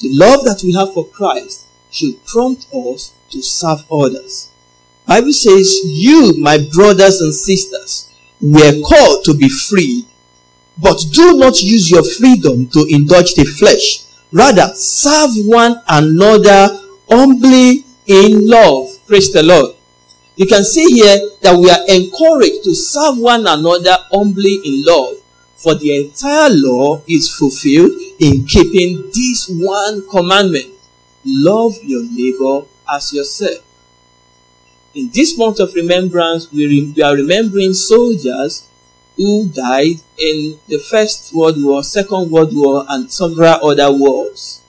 The 0.00 0.08
love 0.14 0.44
that 0.44 0.62
we 0.64 0.72
have 0.72 0.94
for 0.94 1.06
Christ 1.06 1.66
should 1.90 2.24
prompt 2.24 2.66
us 2.72 3.12
to 3.30 3.42
serve 3.42 3.84
others. 3.92 4.50
Bible 5.06 5.34
says, 5.34 5.80
You, 5.84 6.32
my 6.38 6.66
brothers 6.72 7.20
and 7.20 7.34
sisters, 7.34 8.10
were 8.40 8.80
called 8.80 9.24
to 9.26 9.34
be 9.34 9.50
free, 9.50 10.06
but 10.78 11.04
do 11.12 11.36
not 11.36 11.60
use 11.60 11.90
your 11.90 12.04
freedom 12.04 12.68
to 12.68 12.86
indulge 12.88 13.34
the 13.34 13.44
flesh. 13.44 14.04
Rather, 14.32 14.74
serve 14.74 15.32
one 15.44 15.82
another 15.88 16.80
humbly 17.10 17.84
in 18.06 18.48
love. 18.48 18.88
Praise 19.06 19.30
the 19.30 19.42
Lord. 19.42 19.75
You 20.36 20.46
can 20.46 20.64
see 20.64 20.84
here 20.92 21.18
that 21.42 21.56
we 21.56 21.70
are 21.70 21.84
encouraged 21.88 22.64
to 22.64 22.74
serve 22.74 23.18
one 23.18 23.46
another 23.46 23.96
humbly 24.12 24.60
in 24.64 24.84
love. 24.84 25.16
For 25.56 25.74
the 25.74 26.04
entire 26.04 26.50
law 26.50 27.02
is 27.08 27.34
fulfilled 27.34 27.92
in 28.20 28.46
keeping 28.46 29.10
this 29.12 29.48
one 29.48 30.06
commandment 30.08 30.72
love 31.24 31.74
your 31.82 32.04
neighbor 32.04 32.66
as 32.88 33.12
yourself 33.12 33.66
in 34.96 35.10
this 35.12 35.36
month 35.36 35.60
of 35.60 35.74
remembrance, 35.74 36.50
we, 36.50 36.90
we 36.96 37.02
are 37.02 37.14
remembering 37.14 37.74
soldiers 37.74 38.66
who 39.16 39.46
died 39.50 39.96
in 40.16 40.58
the 40.68 40.78
First 40.78 41.34
World 41.34 41.62
War, 41.62 41.82
Second 41.82 42.30
World 42.30 42.56
War, 42.56 42.86
and 42.88 43.12
several 43.12 43.70
other 43.70 43.92
wars. 43.92 44.62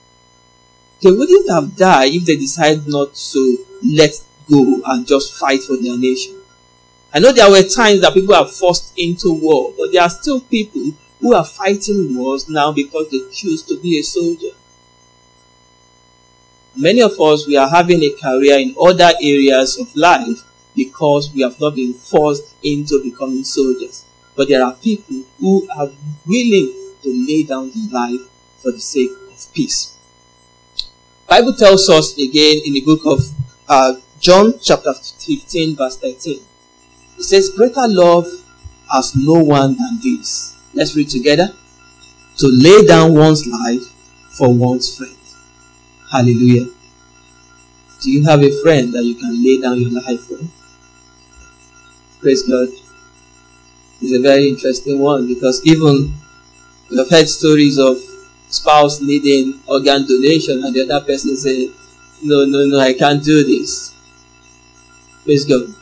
They 1.02 1.10
wouldn't 1.10 1.50
have 1.50 1.74
died 1.76 2.12
if 2.12 2.26
they 2.26 2.36
decided 2.36 2.86
not 2.86 3.14
to 3.32 3.64
let 3.82 4.20
go 4.50 4.80
and 4.86 5.06
just 5.06 5.38
fight 5.38 5.62
for 5.62 5.76
their 5.76 5.96
nation. 5.96 6.40
I 7.12 7.20
know 7.20 7.32
there 7.32 7.50
were 7.50 7.62
times 7.62 8.02
that 8.02 8.14
people 8.14 8.34
are 8.34 8.46
forced 8.46 8.92
into 8.98 9.32
war, 9.32 9.72
but 9.76 9.92
there 9.92 10.02
are 10.02 10.10
still 10.10 10.40
people 10.40 10.92
who 11.20 11.34
are 11.34 11.44
fighting 11.44 12.14
wars 12.16 12.48
now 12.48 12.72
because 12.72 13.10
they 13.10 13.20
choose 13.32 13.62
to 13.64 13.78
be 13.80 13.98
a 13.98 14.02
soldier. 14.02 14.54
Many 16.76 17.00
of 17.02 17.18
us, 17.20 17.46
we 17.46 17.56
are 17.56 17.68
having 17.68 18.02
a 18.02 18.10
career 18.10 18.58
in 18.58 18.74
other 18.80 19.10
areas 19.22 19.78
of 19.78 19.94
life 19.96 20.42
because 20.76 21.32
we 21.34 21.42
have 21.42 21.58
not 21.60 21.74
been 21.74 21.92
forced 21.92 22.54
into 22.62 23.02
becoming 23.02 23.42
soldiers. 23.42 24.04
But 24.36 24.48
there 24.48 24.62
are 24.64 24.74
people 24.74 25.24
who 25.40 25.68
are 25.76 25.90
willing 26.24 26.72
to 27.02 27.26
lay 27.26 27.42
down 27.42 27.72
their 27.74 27.90
life 27.90 28.20
for 28.62 28.70
the 28.70 28.80
sake 28.80 29.10
of 29.10 29.52
peace. 29.52 29.96
Bible 31.26 31.54
tells 31.54 31.88
us 31.88 32.16
again 32.16 32.62
in 32.64 32.74
the 32.74 32.80
book 32.82 33.00
of 33.04 33.20
uh, 33.68 33.94
John 34.20 34.54
chapter 34.60 34.92
15 34.94 35.76
verse 35.76 35.96
13. 35.98 36.40
It 37.18 37.22
says, 37.22 37.50
greater 37.50 37.86
love 37.86 38.26
has 38.92 39.14
no 39.16 39.34
one 39.34 39.76
than 39.76 39.98
this. 40.02 40.56
Let's 40.74 40.96
read 40.96 41.08
together. 41.08 41.48
To 42.38 42.46
lay 42.46 42.86
down 42.86 43.14
one's 43.14 43.46
life 43.46 43.82
for 44.36 44.52
one's 44.52 44.96
friend. 44.96 45.16
Hallelujah. 46.10 46.66
Do 48.00 48.10
you 48.10 48.24
have 48.24 48.42
a 48.42 48.62
friend 48.62 48.92
that 48.94 49.04
you 49.04 49.16
can 49.16 49.42
lay 49.42 49.60
down 49.60 49.80
your 49.80 49.90
life 49.90 50.20
for? 50.20 50.38
Praise 52.20 52.42
God. 52.48 52.68
It's 54.00 54.16
a 54.16 54.22
very 54.22 54.48
interesting 54.48 55.00
one 55.00 55.26
because 55.26 55.64
even 55.66 56.14
we 56.90 56.96
have 56.98 57.10
heard 57.10 57.28
stories 57.28 57.78
of 57.78 57.98
spouse 58.48 59.00
needing 59.00 59.60
organ 59.66 60.06
donation 60.06 60.62
and 60.64 60.74
the 60.74 60.82
other 60.88 61.04
person 61.04 61.36
say, 61.36 61.70
No, 62.22 62.44
no, 62.44 62.66
no, 62.66 62.78
I 62.78 62.94
can't 62.94 63.22
do 63.22 63.44
this. 63.44 63.94
Praise 65.24 65.44
God. 65.44 65.74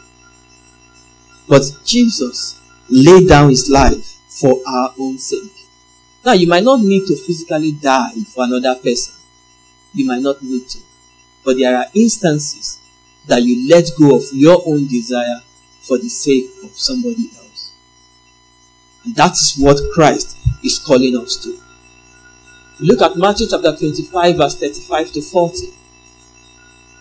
But 1.49 1.63
Jesus 1.85 2.61
laid 2.89 3.29
down 3.29 3.51
his 3.51 3.71
life 3.71 4.05
for 4.29 4.61
our 4.67 4.93
own 4.99 5.19
sake. 5.19 5.53
Now, 6.25 6.33
you 6.33 6.49
might 6.49 6.65
not 6.65 6.81
need 6.81 7.07
to 7.07 7.17
physically 7.17 7.73
die 7.73 8.15
for 8.35 8.45
another 8.45 8.75
person 8.75 9.17
you 9.97 10.07
might 10.07 10.23
not 10.23 10.43
need 10.43 10.69
to. 10.69 10.79
But 11.45 11.57
there 11.57 11.77
are 11.77 11.87
instances 11.95 12.79
that 13.27 13.43
you 13.43 13.69
let 13.69 13.89
go 13.99 14.17
of 14.17 14.25
your 14.33 14.63
own 14.67 14.87
desire 14.87 15.41
for 15.81 15.99
the 15.99 16.09
sake 16.09 16.51
of 16.63 16.71
somebody 16.71 17.31
else. 17.39 17.73
And 19.05 19.15
that 19.17 19.33
is 19.33 19.57
what 19.59 19.79
Christ 19.95 20.37
is 20.63 20.79
calling 20.79 21.17
us 21.17 21.37
to. 21.45 21.59
Look 22.81 23.01
at 23.01 23.17
Matthew 23.17 23.47
chapter 23.49 23.75
25, 23.75 24.37
verse 24.37 24.57
35 24.57 25.13
to 25.13 25.23
40. 25.23 25.73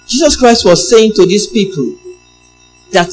Jesus 0.07 0.37
Christ 0.37 0.65
was 0.65 0.89
saying 0.89 1.13
to 1.13 1.25
these 1.25 1.47
people 1.47 1.97
that 2.91 3.09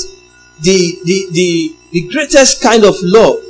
the, 0.60 0.98
the, 1.04 1.26
the, 1.32 1.76
the 1.90 2.08
greatest 2.08 2.62
kind 2.62 2.84
of 2.84 2.94
love 3.02 3.42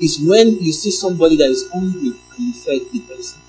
is 0.00 0.20
when 0.20 0.58
you 0.60 0.72
see 0.72 0.90
somebody 0.90 1.36
that 1.36 1.48
is 1.50 1.70
hungry 1.72 2.12
and 2.36 2.38
you 2.38 2.52
feed 2.52 2.90
the 2.92 3.00
person. 3.00 3.40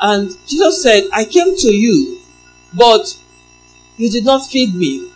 And 0.00 0.30
Jesus 0.46 0.82
said, 0.82 1.04
I 1.12 1.24
came 1.24 1.56
to 1.56 1.74
you, 1.74 2.20
but 2.74 3.18
you 3.96 4.10
did 4.10 4.24
not 4.24 4.46
feed 4.46 4.74
me. 4.74 5.10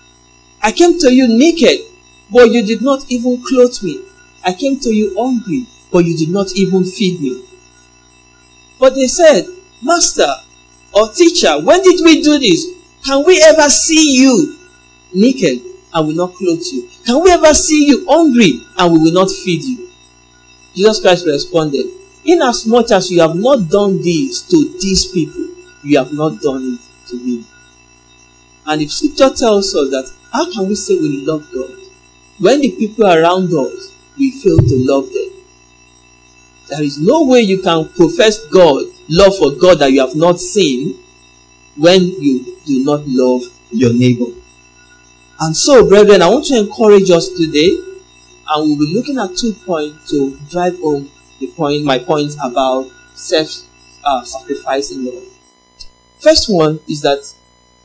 I 0.62 0.72
came 0.72 0.98
to 0.98 1.12
you 1.12 1.28
naked, 1.28 1.86
but 2.30 2.50
you 2.50 2.64
did 2.64 2.82
not 2.82 3.04
even 3.08 3.42
clothe 3.42 3.80
me. 3.82 4.02
I 4.44 4.52
came 4.52 4.78
to 4.80 4.92
you 4.92 5.14
hungry, 5.16 5.66
but 5.92 6.04
you 6.04 6.16
did 6.16 6.30
not 6.30 6.52
even 6.56 6.84
feed 6.84 7.20
me. 7.20 7.44
But 8.78 8.94
they 8.94 9.06
said, 9.06 9.46
Master 9.82 10.32
or 10.92 11.12
teacher, 11.12 11.60
when 11.60 11.82
did 11.82 12.00
we 12.04 12.22
do 12.22 12.38
this? 12.38 12.66
Can 13.04 13.24
we 13.24 13.40
ever 13.42 13.68
see 13.68 14.16
you 14.20 14.58
naked 15.14 15.60
and 15.94 16.06
will 16.06 16.14
not 16.14 16.34
clothe 16.34 16.62
you? 16.72 16.88
Can 17.04 17.22
we 17.22 17.30
ever 17.30 17.54
see 17.54 17.86
you 17.86 18.06
hungry 18.08 18.60
and 18.76 18.92
we 18.92 18.98
will 18.98 19.12
not 19.12 19.30
feed 19.30 19.62
you? 19.62 19.88
Jesus 20.74 21.00
Christ 21.00 21.26
responded, 21.26 21.86
Inasmuch 22.24 22.90
as 22.92 23.10
you 23.10 23.20
have 23.20 23.34
not 23.34 23.68
done 23.68 24.00
this 24.00 24.42
to 24.42 24.78
these 24.80 25.06
people, 25.06 25.48
you 25.82 25.98
have 25.98 26.12
not 26.12 26.40
done 26.40 26.78
it 26.78 27.08
to 27.08 27.16
me. 27.16 27.44
And 28.66 28.80
if 28.80 28.92
scripture 28.92 29.34
tells 29.34 29.74
us 29.74 29.90
that, 29.90 30.12
how 30.32 30.50
can 30.52 30.68
we 30.68 30.74
say 30.76 30.94
we 30.94 31.26
love 31.26 31.46
God 31.52 31.76
when 32.38 32.60
the 32.60 32.70
people 32.70 33.06
around 33.06 33.52
us 33.52 33.92
we 34.16 34.30
fail 34.40 34.58
to 34.58 34.76
love 34.86 35.12
them? 35.12 35.32
There 36.68 36.82
is 36.82 36.98
no 36.98 37.24
way 37.26 37.40
you 37.40 37.60
can 37.60 37.88
profess 37.88 38.46
God, 38.46 38.84
love 39.08 39.36
for 39.36 39.50
God 39.50 39.80
that 39.80 39.90
you 39.92 40.00
have 40.00 40.14
not 40.14 40.38
seen 40.38 40.98
when 41.76 42.00
you 42.00 42.56
do 42.64 42.84
not 42.84 43.02
love 43.06 43.42
your 43.70 43.92
neighbor. 43.92 44.32
And 45.42 45.56
so, 45.56 45.88
brethren, 45.88 46.22
I 46.22 46.28
want 46.28 46.44
to 46.46 46.56
encourage 46.56 47.10
us 47.10 47.28
today, 47.30 47.70
and 47.74 48.62
we'll 48.62 48.78
be 48.78 48.94
looking 48.94 49.18
at 49.18 49.36
two 49.36 49.52
points 49.66 50.08
to 50.12 50.38
drive 50.48 50.78
home 50.78 51.10
the 51.40 51.48
point, 51.48 51.82
my 51.82 51.98
point 51.98 52.36
about 52.40 52.88
self-sacrificing 53.16 55.00
uh, 55.00 55.10
love. 55.10 55.24
First 56.20 56.48
one 56.48 56.78
is 56.86 57.02
that 57.02 57.28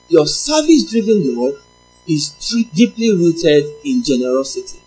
your 0.07 0.27
service-driven 0.27 1.35
love 1.35 1.55
is 2.07 2.29
deeply 2.75 3.13
rooted 3.13 3.65
in 3.83 4.03
generosity. 4.03 4.79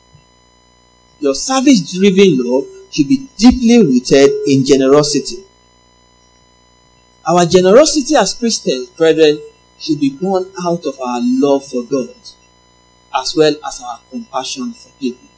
Your 1.19 1.35
service 1.35 1.93
driven 1.93 2.39
love 2.39 2.69
should 2.93 3.09
be 3.09 3.27
deeply 3.37 3.83
rooted 3.83 4.31
in 4.47 4.65
generosity. 4.65 5.45
Our 7.27 7.47
generosity 7.47 8.15
as 8.15 8.33
Christians, 8.33 8.91
brethren, 8.91 9.41
should 9.81 9.99
be 9.99 10.11
born 10.11 10.53
out 10.65 10.87
of 10.87 11.01
our 11.01 11.19
love 11.21 11.67
for 11.67 11.83
God 11.83 12.15
as 13.15 13.35
well 13.37 13.55
as 13.67 13.83
our 13.83 14.01
compassion 14.11 14.73
for 14.73 14.91
people. 14.99 15.29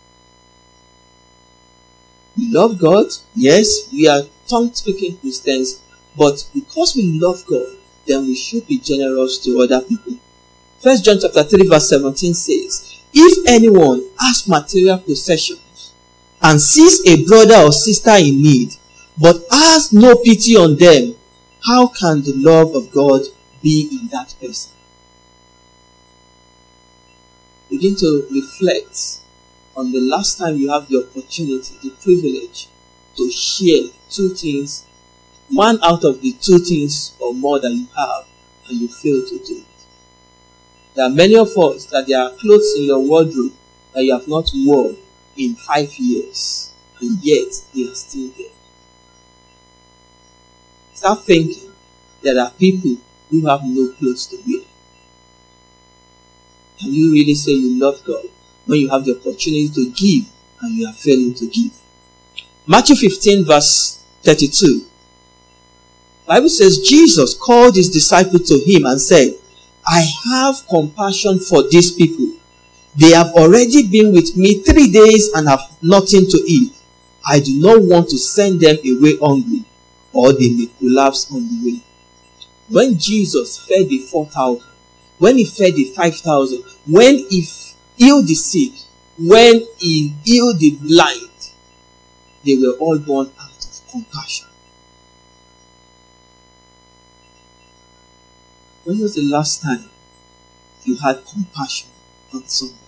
We 2.36 2.50
love 2.50 2.78
God, 2.78 3.06
yes, 3.34 3.88
we 3.92 4.08
are 4.08 4.22
tongue 4.48 4.72
speaking 4.72 5.18
Christians, 5.18 5.80
but 6.16 6.46
because 6.54 6.96
we 6.96 7.18
love 7.20 7.44
God, 7.46 7.76
then 8.06 8.26
we 8.26 8.34
should 8.34 8.66
be 8.66 8.78
generous 8.78 9.38
to 9.44 9.60
other 9.60 9.80
people. 9.82 10.14
First 10.80 11.04
John 11.04 11.18
chapter 11.20 11.44
3, 11.44 11.68
verse 11.68 11.88
17 11.90 12.34
says, 12.34 13.00
If 13.12 13.46
anyone 13.46 14.08
has 14.18 14.48
material 14.48 14.98
possessions 14.98 15.92
and 16.40 16.60
sees 16.60 17.06
a 17.06 17.24
brother 17.24 17.66
or 17.66 17.72
sister 17.72 18.16
in 18.16 18.42
need, 18.42 18.74
but 19.20 19.44
has 19.50 19.92
no 19.92 20.16
pity 20.16 20.56
on 20.56 20.76
them, 20.76 21.14
how 21.64 21.86
can 21.88 22.22
the 22.22 22.32
love 22.34 22.74
of 22.74 22.90
God 22.90 23.22
be 23.62 23.88
in 23.92 24.08
that 24.08 24.34
person? 24.40 24.72
Begin 27.72 27.96
to 27.96 28.28
reflect 28.30 29.20
on 29.76 29.90
the 29.92 30.00
last 30.00 30.38
time 30.38 30.56
you 30.58 30.70
have 30.70 30.88
the 30.88 30.98
opportunity, 31.04 31.74
the 31.82 31.90
privilege 32.02 32.68
to 33.16 33.30
share 33.32 33.88
two 34.10 34.28
things, 34.30 34.84
one 35.48 35.78
out 35.82 36.04
of 36.04 36.20
the 36.20 36.32
two 36.34 36.58
things 36.58 37.16
or 37.18 37.34
more 37.34 37.58
that 37.60 37.72
you 37.72 37.88
have, 37.96 38.26
and 38.68 38.80
you 38.80 38.88
fail 38.88 39.22
to 39.26 39.38
do 39.46 39.58
it. 39.60 39.66
There 40.94 41.04
are 41.04 41.10
many 41.10 41.36
of 41.36 41.48
us 41.58 41.86
that 41.86 42.06
there 42.06 42.20
are 42.22 42.30
clothes 42.30 42.74
in 42.78 42.84
your 42.84 43.00
wardrobe 43.00 43.52
that 43.94 44.04
you 44.04 44.12
have 44.12 44.26
not 44.28 44.50
worn 44.54 44.96
in 45.36 45.54
five 45.56 45.92
years, 45.98 46.70
and 47.00 47.18
yet 47.22 47.48
they 47.74 47.84
are 47.90 47.94
still 47.94 48.28
there. 48.38 48.48
Start 50.94 51.24
thinking 51.26 51.72
that 52.22 52.32
there 52.34 52.44
are 52.44 52.50
people 52.52 52.96
who 53.30 53.46
have 53.46 53.60
no 53.64 53.92
clothes 53.92 54.26
to 54.28 54.36
wear. 54.46 54.64
Can 56.82 56.92
you 56.92 57.12
really 57.12 57.34
say 57.34 57.52
you 57.52 57.78
love 57.80 58.02
God 58.04 58.24
when 58.66 58.80
you 58.80 58.90
have 58.90 59.04
the 59.04 59.12
opportunity 59.16 59.68
to 59.68 59.90
give 59.90 60.26
and 60.60 60.74
you 60.74 60.88
are 60.88 60.92
failing 60.92 61.32
to 61.34 61.46
give? 61.46 61.70
Matthew 62.66 62.96
15, 62.96 63.44
verse 63.44 64.04
32. 64.22 64.84
Bible 66.26 66.48
says 66.48 66.80
Jesus 66.80 67.34
called 67.34 67.76
his 67.76 67.88
disciples 67.88 68.48
to 68.48 68.58
him 68.66 68.86
and 68.86 69.00
said, 69.00 69.34
I 69.86 70.04
have 70.32 70.66
compassion 70.68 71.38
for 71.38 71.68
these 71.68 71.92
people. 71.92 72.32
They 72.96 73.10
have 73.12 73.28
already 73.34 73.86
been 73.86 74.12
with 74.12 74.36
me 74.36 74.62
three 74.62 74.90
days 74.90 75.30
and 75.34 75.48
have 75.48 75.60
nothing 75.82 76.26
to 76.30 76.44
eat. 76.48 76.72
I 77.24 77.38
do 77.38 77.60
not 77.60 77.80
want 77.82 78.08
to 78.08 78.18
send 78.18 78.60
them 78.60 78.76
away 78.78 79.18
hungry 79.18 79.64
or 80.12 80.32
they 80.32 80.50
may 80.50 80.68
collapse 80.80 81.30
on 81.30 81.46
the 81.46 81.64
way. 81.64 81.80
When 82.68 82.98
Jesus 82.98 83.64
fed 83.66 83.88
the 83.88 84.00
4,000, 84.00 84.71
when 85.18 85.38
he 85.38 85.44
fed 85.44 85.74
the 85.74 85.84
5,000, 85.84 86.62
when 86.86 87.18
he 87.28 87.46
healed 87.96 88.26
the 88.26 88.34
sick, 88.34 88.72
when 89.18 89.66
he 89.78 90.14
healed 90.24 90.58
the 90.58 90.72
blind, 90.72 91.30
they 92.44 92.56
were 92.56 92.76
all 92.78 92.98
born 92.98 93.30
out 93.40 93.64
of 93.64 93.90
compassion. 93.90 94.48
When 98.84 98.98
was 98.98 99.14
the 99.14 99.22
last 99.22 99.62
time 99.62 99.90
you 100.84 100.96
had 100.96 101.24
compassion 101.24 101.88
on 102.34 102.46
somebody? 102.48 102.78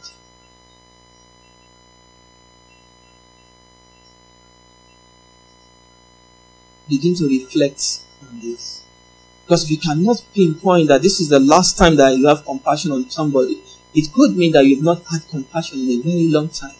Begin 6.88 7.14
to 7.14 7.28
reflect 7.28 8.00
on 8.22 8.40
this. 8.40 8.83
Because 9.44 9.64
if 9.64 9.70
you 9.70 9.78
cannot 9.78 10.24
pinpoint 10.34 10.88
that 10.88 11.02
this 11.02 11.20
is 11.20 11.28
the 11.28 11.38
last 11.40 11.76
time 11.76 11.96
that 11.96 12.16
you 12.16 12.26
have 12.26 12.44
compassion 12.44 12.92
on 12.92 13.10
somebody, 13.10 13.60
it 13.94 14.12
could 14.12 14.36
mean 14.36 14.52
that 14.52 14.64
you've 14.64 14.82
not 14.82 15.02
had 15.10 15.20
compassion 15.28 15.80
in 15.80 16.00
a 16.00 16.02
very 16.02 16.28
long 16.28 16.48
time. 16.48 16.74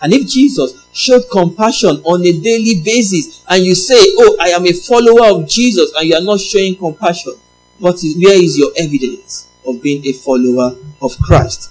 And 0.00 0.12
if 0.12 0.28
Jesus 0.28 0.86
showed 0.92 1.22
compassion 1.32 2.02
on 2.04 2.20
a 2.20 2.32
daily 2.32 2.82
basis 2.82 3.44
and 3.48 3.64
you 3.64 3.74
say, 3.74 3.96
Oh, 3.98 4.36
I 4.40 4.48
am 4.48 4.66
a 4.66 4.72
follower 4.72 5.40
of 5.40 5.48
Jesus 5.48 5.90
and 5.96 6.06
you 6.06 6.14
are 6.14 6.22
not 6.22 6.38
showing 6.38 6.76
compassion, 6.76 7.32
what 7.78 7.96
is, 7.96 8.16
where 8.22 8.42
is 8.42 8.58
your 8.58 8.72
evidence 8.76 9.48
of 9.66 9.82
being 9.82 10.06
a 10.06 10.12
follower 10.12 10.76
of 11.00 11.16
Christ? 11.18 11.70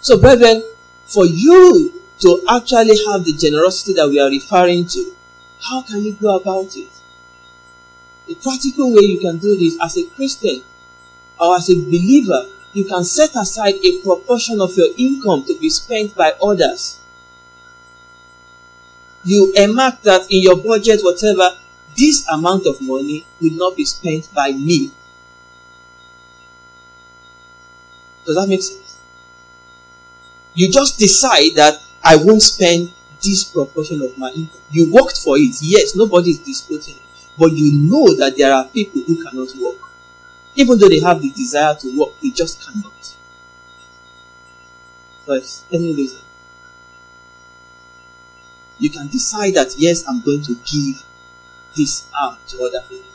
So, 0.00 0.18
brethren, 0.20 0.62
for 1.06 1.24
you 1.24 2.02
to 2.20 2.44
actually 2.50 2.96
have 3.10 3.24
the 3.24 3.36
generosity 3.38 3.94
that 3.94 4.08
we 4.08 4.20
are 4.20 4.28
referring 4.28 4.86
to, 4.88 5.16
how 5.68 5.82
can 5.82 6.04
you 6.04 6.12
go 6.14 6.36
about 6.36 6.76
it? 6.76 6.88
The 8.26 8.34
practical 8.36 8.92
way 8.92 9.02
you 9.02 9.20
can 9.20 9.38
do 9.38 9.56
this 9.56 9.78
as 9.82 9.96
a 9.96 10.04
Christian 10.10 10.62
or 11.40 11.56
as 11.56 11.70
a 11.70 11.74
believer, 11.74 12.46
you 12.72 12.84
can 12.84 13.04
set 13.04 13.34
aside 13.36 13.74
a 13.82 14.00
proportion 14.02 14.60
of 14.60 14.76
your 14.76 14.88
income 14.96 15.44
to 15.44 15.58
be 15.58 15.70
spent 15.70 16.14
by 16.14 16.32
others. 16.42 17.00
You 19.24 19.52
earmark 19.56 20.02
that 20.02 20.22
in 20.30 20.42
your 20.42 20.56
budget, 20.56 21.00
whatever, 21.02 21.56
this 21.96 22.26
amount 22.28 22.66
of 22.66 22.80
money 22.80 23.26
will 23.40 23.54
not 23.54 23.76
be 23.76 23.84
spent 23.84 24.32
by 24.34 24.52
me. 24.52 24.90
Does 28.26 28.36
that 28.36 28.48
make 28.48 28.62
sense? 28.62 28.96
You 30.54 30.70
just 30.70 30.98
decide 30.98 31.54
that 31.56 31.80
I 32.02 32.16
won't 32.16 32.42
spend 32.42 32.92
this 33.22 33.44
proportion 33.44 34.02
of 34.02 34.16
my 34.18 34.30
income. 34.30 34.60
You 34.70 34.92
worked 34.92 35.18
for 35.18 35.36
it. 35.38 35.56
Yes, 35.60 35.96
nobody 35.96 36.30
is 36.30 36.38
disputing 36.38 36.96
it. 36.96 37.03
But 37.38 37.52
you 37.52 37.72
know 37.90 38.14
that 38.14 38.36
there 38.36 38.52
are 38.52 38.66
people 38.68 39.02
who 39.02 39.22
cannot 39.22 39.48
work. 39.56 39.90
Even 40.54 40.78
though 40.78 40.88
they 40.88 41.00
have 41.00 41.20
the 41.20 41.30
desire 41.30 41.74
to 41.74 41.98
work, 41.98 42.20
they 42.22 42.30
just 42.30 42.64
cannot. 42.64 43.16
For 45.24 45.40
any 45.72 45.94
reason. 45.94 46.20
You 48.78 48.90
can 48.90 49.08
decide 49.08 49.54
that, 49.54 49.74
yes, 49.78 50.06
I'm 50.06 50.20
going 50.20 50.42
to 50.42 50.54
give 50.54 51.02
this 51.76 52.08
out 52.16 52.46
to 52.48 52.64
other 52.64 52.82
people. 52.88 53.10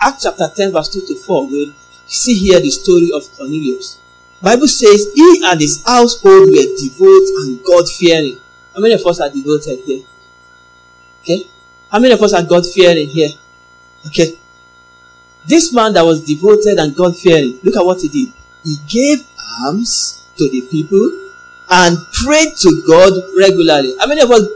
Acts 0.00 0.24
chapter 0.24 0.48
10, 0.54 0.72
verse 0.72 0.88
2 0.92 1.06
to 1.06 1.14
4, 1.14 1.46
we 1.46 1.74
see 2.06 2.34
here 2.34 2.60
the 2.60 2.70
story 2.70 3.10
of 3.14 3.30
Cornelius. 3.36 3.98
Bible 4.40 4.68
says 4.68 5.10
he 5.14 5.42
and 5.44 5.60
his 5.60 5.82
household 5.84 6.50
were 6.50 6.76
devout 6.78 7.28
and 7.42 7.64
God 7.64 7.88
fearing. 7.88 8.38
How 8.74 8.80
many 8.80 8.94
of 8.94 9.04
us 9.06 9.20
are 9.20 9.30
devoted 9.30 9.80
here? 9.84 10.04
Okay? 11.22 11.46
How 11.90 11.98
many 11.98 12.12
of 12.12 12.22
us 12.22 12.34
are 12.34 12.42
God 12.42 12.64
fearing 12.66 13.08
here? 13.08 13.30
Okay. 14.06 14.38
This 15.46 15.72
man 15.72 15.94
that 15.94 16.04
was 16.04 16.24
devoted 16.24 16.78
and 16.78 16.94
God 16.94 17.16
fearing, 17.16 17.58
look 17.62 17.76
at 17.76 17.84
what 17.84 18.00
he 18.02 18.08
did. 18.08 18.32
He 18.64 18.76
gave 18.86 19.26
alms 19.64 20.28
to 20.36 20.48
the 20.50 20.60
people 20.70 21.10
and 21.70 21.96
prayed 22.12 22.54
to 22.56 22.82
God 22.86 23.12
regularly. 23.36 23.94
How 23.98 24.06
many 24.06 24.20
of 24.20 24.30
us 24.30 24.46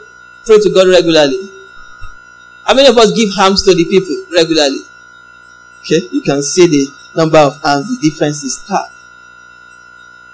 pray 0.45 0.59
to 0.59 0.71
God 0.71 0.89
regularly? 0.89 1.41
How 2.67 2.75
many 2.75 2.89
of 2.89 2.99
us 2.99 3.13
give 3.13 3.31
alms 3.41 3.63
to 3.65 3.75
the 3.75 3.85
people 3.85 4.27
regularly? 4.31 4.81
Okay, 5.81 6.09
you 6.13 6.21
can 6.21 6.43
see 6.43 6.67
the 6.67 6.87
number 7.17 7.39
of 7.39 7.59
alms, 7.65 7.99
the 7.99 8.11
difference 8.11 8.45
is 8.45 8.61
stark. 8.61 8.89
Ah. 8.89 8.93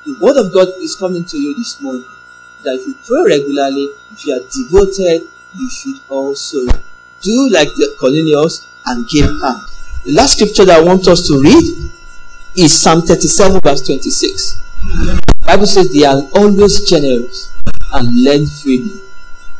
The 0.05 0.15
word 0.21 0.37
of 0.37 0.53
God 0.53 0.69
is 0.79 0.97
coming 0.97 1.25
to 1.25 1.39
you 1.39 1.55
this 1.55 1.81
morning 1.81 2.05
that 2.65 2.75
if 2.75 2.87
you 2.87 2.95
pray 3.07 3.39
regularly, 3.39 3.89
if 4.13 4.27
you 4.27 4.35
are 4.35 4.45
devoted, 4.51 5.29
you 5.59 5.69
should 5.71 6.01
also 6.09 6.67
do 7.21 7.49
like 7.51 7.69
the 7.75 7.97
Cornelius 7.99 8.67
and 8.87 9.09
give 9.09 9.27
hand. 9.27 9.63
The 10.05 10.13
last 10.13 10.35
scripture 10.35 10.65
that 10.65 10.81
I 10.81 10.85
want 10.85 11.07
us 11.09 11.27
to 11.27 11.43
read 11.43 11.91
is 12.57 12.81
Psalm 12.81 13.03
37, 13.03 13.61
verse 13.63 13.83
26. 13.83 14.61
The 14.83 15.21
Bible 15.47 15.67
says 15.67 15.93
they 15.93 16.05
are 16.05 16.23
always 16.37 16.89
generous 16.89 17.53
and 17.93 18.23
lend 18.23 18.51
freely. 18.51 19.01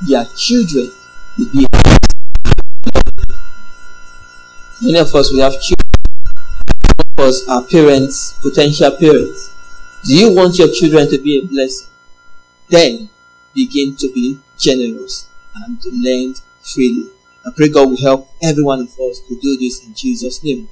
Their 0.07 0.25
children 0.37 0.91
will 1.37 1.51
be 1.51 1.67
Many 4.81 4.99
of 5.01 5.13
us 5.13 5.33
we 5.33 5.41
have 5.41 5.61
children. 5.61 5.91
Many 6.25 7.11
of 7.19 7.25
us 7.25 7.49
are 7.49 7.63
parents, 7.65 8.39
potential 8.41 8.93
parents. 8.93 9.53
Do 10.05 10.15
you 10.15 10.33
want 10.33 10.57
your 10.57 10.69
children 10.73 11.11
to 11.11 11.19
be 11.19 11.39
a 11.41 11.47
blessing? 11.47 11.89
Then 12.69 13.09
begin 13.55 13.97
to 13.97 14.13
be 14.13 14.39
generous 14.57 15.27
and 15.65 15.81
to 15.83 15.91
lend 15.91 16.37
freely. 16.63 17.09
I 17.47 17.51
pray 17.55 17.69
God 17.69 17.91
will 17.91 18.01
help 18.01 18.29
every 18.43 18.63
one 18.63 18.81
of 18.81 18.89
us 19.01 19.21
to 19.21 19.37
do 19.41 19.57
this 19.57 19.85
in 19.85 19.95
Jesus' 19.95 20.43
name. 20.43 20.69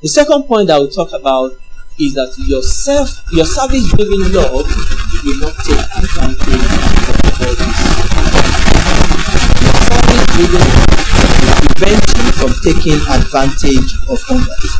The 0.00 0.08
second 0.08 0.44
point 0.44 0.70
I 0.70 0.78
will 0.78 0.90
talk 0.90 1.12
about 1.12 1.52
is 1.98 2.14
that 2.14 2.34
your 2.38 2.62
self, 2.62 3.10
your 3.32 3.44
service 3.46 3.92
giving 3.94 4.32
love 4.32 4.52
will 5.24 5.38
not 5.40 5.54
take 5.62 5.84
advantage 5.94 6.66
of 7.08 7.16
all 7.40 7.54
this. 7.54 7.78
Your 9.62 9.76
service 9.86 10.26
giving 10.36 10.66
will 11.42 11.58
prevent 11.62 12.04
you 12.18 12.28
from 12.38 12.52
taking 12.66 12.98
advantage 13.08 13.92
of 14.10 14.18
others. 14.30 14.72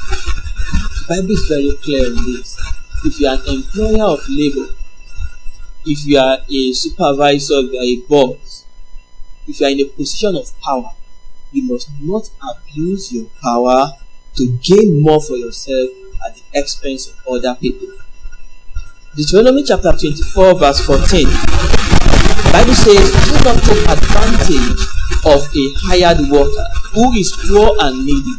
The 0.99 1.05
Bible 1.09 1.31
is 1.31 1.47
very 1.49 1.73
clear 1.83 2.07
on 2.07 2.33
this. 2.33 2.59
If 3.05 3.21
you 3.21 3.29
are 3.29 3.35
an 3.37 3.47
employer 3.47 4.05
of 4.05 4.21
labor 4.29 4.75
if 5.85 6.07
you 6.07 6.19
are 6.19 6.39
a 6.49 6.73
supervisor, 6.73 7.55
if 7.59 7.73
you 7.73 7.79
are 7.79 7.83
a 7.83 7.97
boss, 8.09 8.62
if 9.47 9.61
you 9.61 9.67
are 9.67 9.71
in 9.71 9.81
a 9.81 9.85
position 9.85 10.37
of 10.37 10.51
power, 10.61 10.93
you 11.53 11.63
must 11.65 11.91
not 12.01 12.31
abuse 12.43 13.13
your 13.13 13.27
power 13.43 13.93
to 14.37 14.59
gain 14.63 15.01
more 15.01 15.21
for 15.21 15.37
yourself 15.37 15.91
at 16.27 16.35
the 16.37 16.43
expense 16.61 17.09
of 17.09 17.17
other 17.29 17.55
people. 17.61 17.89
Deuteronomy 19.15 19.63
chapter 19.63 19.93
24, 19.93 20.59
verse 20.59 20.81
14. 20.87 21.27
Bible 22.53 22.75
says, 22.75 23.13
Do 23.29 23.33
not 23.45 23.59
take 23.65 23.85
advantage 23.89 24.81
of 25.25 25.41
a 25.45 25.65
hired 25.85 26.21
worker 26.31 26.67
who 26.95 27.13
is 27.13 27.33
poor 27.49 27.77
and 27.81 28.07
needy, 28.07 28.35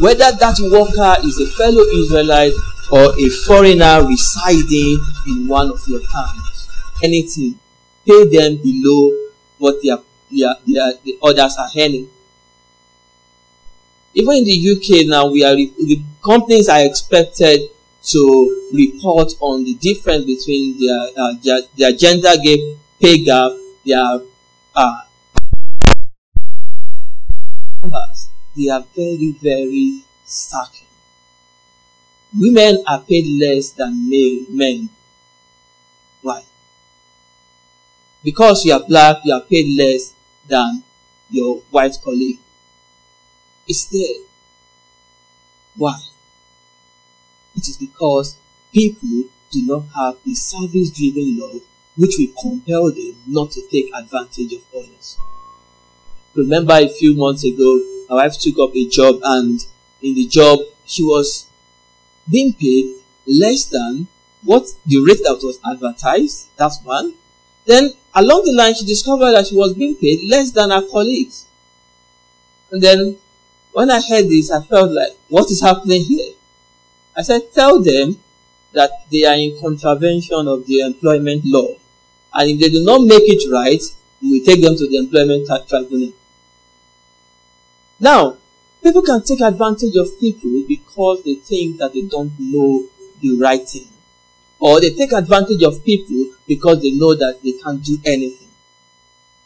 whether 0.00 0.30
that 0.32 0.56
worker 0.70 1.16
is 1.26 1.40
a 1.40 1.46
fellow 1.56 1.82
Israelite 2.04 2.52
or 2.90 3.12
a 3.18 3.28
foreigner 3.46 4.06
residing 4.06 4.98
in 5.26 5.48
one 5.48 5.70
of 5.70 5.80
your 5.88 6.00
towns. 6.00 6.68
Anything, 7.02 7.58
pay 8.06 8.24
them 8.28 8.56
below 8.62 9.12
what 9.58 9.76
their, 10.30 10.54
their, 10.66 10.92
their, 10.92 10.92
the 11.04 11.18
others 11.22 11.56
are 11.58 11.68
earning. 11.76 12.08
Even 14.14 14.34
in 14.36 14.44
the 14.44 14.70
UK 14.70 15.06
now, 15.06 15.30
we 15.30 15.44
are 15.44 15.54
the 15.54 16.02
companies 16.24 16.68
are 16.68 16.84
expected 16.84 17.70
to 18.02 18.70
report 18.72 19.32
on 19.40 19.64
the 19.64 19.74
difference 19.74 20.24
between 20.24 20.78
their 20.80 21.08
uh, 21.16 21.34
their, 21.42 21.60
their 21.76 21.92
gender 21.92 22.34
gap, 22.42 22.58
pay 23.00 23.24
gap, 23.24 23.52
their 23.84 24.20
uh. 24.74 25.00
They 28.56 28.68
are 28.70 28.84
very 28.96 29.36
very 29.40 30.02
stark 30.24 30.72
women 32.36 32.82
are 32.86 33.00
paid 33.00 33.26
less 33.40 33.70
than 33.70 34.08
male 34.08 34.44
men. 34.50 34.88
Why? 36.22 36.42
Because 38.22 38.64
you 38.64 38.72
are 38.72 38.84
black, 38.86 39.18
you 39.24 39.34
are 39.34 39.40
paid 39.40 39.76
less 39.76 40.12
than 40.48 40.82
your 41.30 41.58
white 41.70 41.96
colleague. 42.02 42.38
It's 43.66 43.84
there. 43.86 44.24
Why? 45.76 45.98
It 47.56 47.68
is 47.68 47.76
because 47.76 48.36
people 48.72 49.24
do 49.50 49.66
not 49.66 49.84
have 49.94 50.16
a 50.26 50.34
service 50.34 50.90
driven 50.90 51.38
love 51.38 51.60
which 51.96 52.14
will 52.18 52.32
compel 52.40 52.90
them 52.92 53.16
not 53.26 53.50
to 53.50 53.62
take 53.68 53.90
advantage 53.94 54.52
of 54.52 54.62
others. 54.74 55.18
Remember 56.34 56.74
a 56.74 56.88
few 56.88 57.14
months 57.14 57.44
ago, 57.44 57.80
my 58.08 58.16
wife 58.16 58.38
took 58.38 58.58
up 58.60 58.74
a 58.74 58.88
job 58.88 59.20
and 59.24 59.64
in 60.00 60.14
the 60.14 60.26
job 60.26 60.60
she 60.84 61.02
was 61.02 61.48
being 62.30 62.52
paid 62.52 62.94
less 63.26 63.64
than 63.64 64.06
what 64.42 64.66
the 64.86 64.98
rate 65.00 65.18
that 65.24 65.40
was 65.42 65.58
advertised. 65.68 66.48
That's 66.56 66.80
one. 66.82 67.14
Then 67.68 67.92
along 68.14 68.44
the 68.44 68.52
line, 68.52 68.74
she 68.74 68.86
discovered 68.86 69.32
that 69.32 69.46
she 69.46 69.54
was 69.54 69.74
being 69.74 69.94
paid 69.94 70.28
less 70.28 70.50
than 70.50 70.70
her 70.70 70.82
colleagues. 70.90 71.44
And 72.72 72.82
then 72.82 73.18
when 73.72 73.90
I 73.90 74.00
heard 74.00 74.24
this, 74.28 74.50
I 74.50 74.62
felt 74.62 74.90
like, 74.90 75.12
what 75.28 75.50
is 75.50 75.60
happening 75.62 76.02
here? 76.02 76.32
I 77.16 77.22
said, 77.22 77.52
tell 77.52 77.82
them 77.82 78.18
that 78.72 78.90
they 79.12 79.24
are 79.24 79.34
in 79.34 79.58
contravention 79.60 80.48
of 80.48 80.66
the 80.66 80.80
employment 80.80 81.42
law. 81.44 81.68
And 82.32 82.50
if 82.50 82.60
they 82.60 82.70
do 82.70 82.84
not 82.84 83.02
make 83.02 83.24
it 83.26 83.50
right, 83.52 83.82
we 84.22 84.44
take 84.44 84.62
them 84.62 84.76
to 84.76 84.88
the 84.88 84.96
employment 84.96 85.46
tribunal. 85.68 86.12
Now, 88.00 88.38
People 88.82 89.02
can 89.02 89.22
take 89.22 89.40
advantage 89.40 89.96
of 89.96 90.18
people 90.20 90.62
because 90.66 91.22
they 91.24 91.34
think 91.34 91.78
that 91.78 91.92
they 91.92 92.02
don't 92.02 92.32
know 92.38 92.84
the 93.20 93.36
right 93.38 93.68
thing. 93.68 93.88
Or 94.60 94.80
they 94.80 94.90
take 94.90 95.12
advantage 95.12 95.62
of 95.62 95.84
people 95.84 96.34
because 96.46 96.82
they 96.82 96.90
know 96.90 97.14
that 97.14 97.40
they 97.42 97.52
can't 97.52 97.82
do 97.82 97.98
anything. 98.04 98.48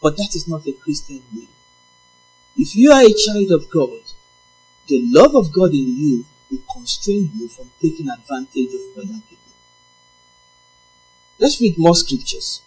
But 0.01 0.17
that 0.17 0.35
is 0.35 0.49
not 0.49 0.67
a 0.67 0.73
Christian 0.73 1.23
way. 1.35 1.47
If 2.57 2.75
you 2.75 2.91
are 2.93 3.03
a 3.03 3.13
child 3.13 3.51
of 3.53 3.71
God, 3.71 4.01
the 4.89 5.03
love 5.05 5.35
of 5.35 5.53
God 5.53 5.73
in 5.73 5.97
you 5.97 6.25
will 6.51 6.61
constrain 6.73 7.31
you 7.35 7.49
from 7.49 7.71
taking 7.81 8.09
advantage 8.09 8.75
of 8.75 8.99
other 8.99 9.21
people. 9.29 9.53
Let's 11.39 11.61
read 11.61 11.79
more 11.79 11.95
scriptures. 11.95 12.63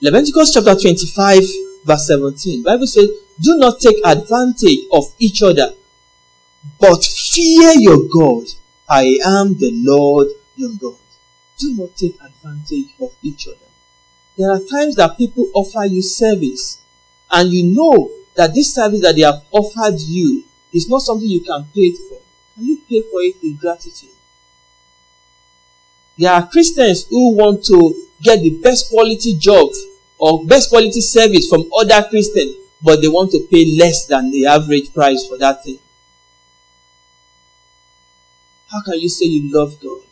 Leviticus 0.00 0.54
chapter 0.54 0.74
25, 0.74 1.42
verse 1.84 2.06
17. 2.06 2.62
Bible 2.62 2.86
says, 2.86 3.08
do 3.40 3.56
not 3.56 3.80
take 3.80 3.96
advantage 4.04 4.86
of 4.92 5.04
each 5.18 5.42
other, 5.42 5.74
but 6.78 7.04
fear 7.04 7.72
your 7.76 8.08
God. 8.08 8.44
I 8.88 9.18
am 9.24 9.56
the 9.56 9.70
Lord 9.72 10.28
your 10.56 10.72
God. 10.78 10.99
Do 11.60 11.74
not 11.74 11.96
take 11.96 12.16
advantage 12.20 12.94
of 13.00 13.14
each 13.22 13.46
other. 13.48 13.56
There 14.38 14.50
are 14.50 14.60
times 14.60 14.96
that 14.96 15.18
people 15.18 15.50
offer 15.54 15.84
you 15.84 16.00
service, 16.02 16.80
and 17.30 17.50
you 17.52 17.74
know 17.74 18.10
that 18.34 18.54
this 18.54 18.74
service 18.74 19.02
that 19.02 19.14
they 19.14 19.22
have 19.22 19.44
offered 19.50 20.00
you 20.00 20.44
is 20.72 20.88
not 20.88 21.02
something 21.02 21.28
you 21.28 21.42
can 21.42 21.66
pay 21.74 21.92
for. 21.92 22.18
Can 22.54 22.64
you 22.64 22.78
pay 22.88 23.02
for 23.02 23.20
it 23.20 23.36
in 23.42 23.56
gratitude? 23.56 24.10
There 26.16 26.32
are 26.32 26.46
Christians 26.46 27.06
who 27.08 27.36
want 27.36 27.64
to 27.66 28.06
get 28.22 28.40
the 28.40 28.58
best 28.62 28.90
quality 28.90 29.36
job 29.36 29.70
or 30.18 30.44
best 30.44 30.70
quality 30.70 31.00
service 31.00 31.48
from 31.48 31.68
other 31.76 32.06
Christians 32.08 32.56
but 32.82 33.00
they 33.00 33.08
want 33.08 33.30
to 33.32 33.46
pay 33.50 33.76
less 33.76 34.06
than 34.06 34.30
the 34.30 34.46
average 34.46 34.92
price 34.92 35.26
for 35.26 35.36
that 35.38 35.62
thing. 35.62 35.78
How 38.70 38.82
can 38.82 39.00
you 39.00 39.08
say 39.08 39.26
you 39.26 39.52
love 39.52 39.80
God? 39.80 40.09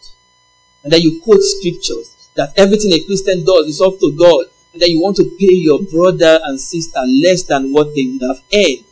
And 0.88 0.94
then 0.94 1.03
you 1.03 1.20
quote 1.20 1.42
scriptures 1.42 2.31
that 2.33 2.55
everything 2.57 2.92
a 2.94 3.05
Christian 3.05 3.44
does 3.44 3.66
is 3.66 3.83
up 3.83 4.01
to 4.01 4.11
God, 4.11 4.46
and 4.72 4.81
then 4.81 4.90
you 4.90 5.03
want 5.03 5.16
to 5.16 5.24
pay 5.38 5.53
your 5.53 5.83
brother 5.83 6.40
and 6.44 6.59
sister 6.59 7.01
less 7.01 7.42
than 7.42 7.74
what 7.74 7.94
they 7.94 8.07
would 8.07 8.22
have 8.22 8.42
earned. 8.55 8.87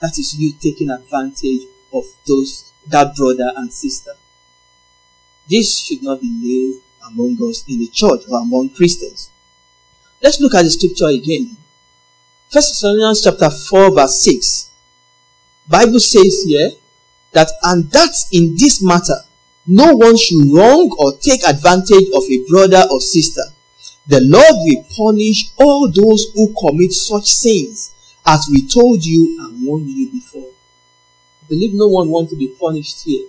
That 0.00 0.18
is 0.18 0.34
you 0.36 0.54
taking 0.60 0.90
advantage 0.90 1.68
of 1.92 2.04
those 2.26 2.72
that 2.88 3.14
brother 3.14 3.52
and 3.54 3.72
sister. 3.72 4.10
This 5.48 5.78
should 5.78 6.02
not 6.02 6.20
be 6.20 6.30
made 6.30 6.82
among 7.06 7.36
us 7.48 7.62
in 7.68 7.78
the 7.78 7.86
church 7.86 8.22
or 8.28 8.40
among 8.40 8.70
Christians. 8.70 9.30
Let's 10.20 10.40
look 10.40 10.56
at 10.56 10.62
the 10.62 10.70
scripture 10.70 11.06
again. 11.06 11.56
First 12.50 12.70
Thessalonians 12.70 13.22
chapter 13.22 13.50
4 13.50 13.94
verse 13.94 14.20
6. 14.20 14.70
Bible 15.68 16.00
says 16.00 16.42
here 16.44 16.72
that 17.30 17.46
and 17.62 17.88
that 17.92 18.16
in 18.32 18.56
this 18.56 18.82
matter 18.82 19.14
no 19.68 19.94
one 19.94 20.16
should 20.16 20.50
wrong 20.50 20.90
or 20.98 21.12
take 21.18 21.46
advantage 21.46 22.08
of 22.14 22.24
a 22.24 22.44
brother 22.48 22.84
or 22.90 23.00
sister. 23.00 23.42
The 24.06 24.22
Lord 24.22 24.54
will 24.64 24.84
punish 24.96 25.50
all 25.58 25.92
those 25.92 26.32
who 26.34 26.54
commit 26.58 26.92
such 26.92 27.26
sins 27.26 27.94
as 28.24 28.48
we 28.50 28.66
told 28.66 29.04
you 29.04 29.36
and 29.44 29.66
warned 29.66 29.88
you 29.90 30.10
before. 30.10 30.48
I 31.42 31.46
believe 31.48 31.74
no 31.74 31.88
one 31.88 32.08
wants 32.08 32.32
to 32.32 32.36
be 32.38 32.48
punished 32.48 33.04
here. 33.04 33.26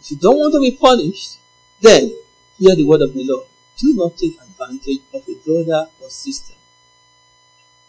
If 0.00 0.10
you 0.10 0.16
don't 0.16 0.38
want 0.38 0.54
to 0.54 0.60
be 0.60 0.76
punished, 0.76 1.36
then 1.82 2.10
hear 2.58 2.74
the 2.74 2.84
word 2.84 3.02
of 3.02 3.12
the 3.12 3.24
Lord. 3.24 3.46
Do 3.76 3.92
not 3.94 4.16
take 4.16 4.40
advantage 4.40 5.02
of 5.12 5.28
a 5.28 5.34
brother 5.44 5.90
or 6.00 6.08
sister. 6.08 6.54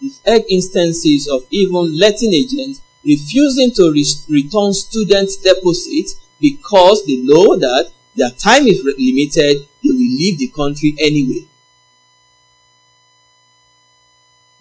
We've 0.02 0.20
instances 0.50 1.30
of 1.30 1.46
even 1.52 1.98
letting 1.98 2.34
agents 2.34 2.82
refusing 3.06 3.72
to 3.76 3.92
re- 3.92 4.06
return 4.30 4.74
students' 4.74 5.38
deposits 5.38 6.16
because 6.42 7.06
they 7.06 7.18
know 7.18 7.56
that 7.56 7.92
their 8.16 8.32
time 8.32 8.68
is 8.68 8.84
limited, 8.84 9.68
they 9.84 9.90
will 9.90 9.98
leave 9.98 10.40
the 10.40 10.48
country 10.48 10.96
anyway. 11.00 11.46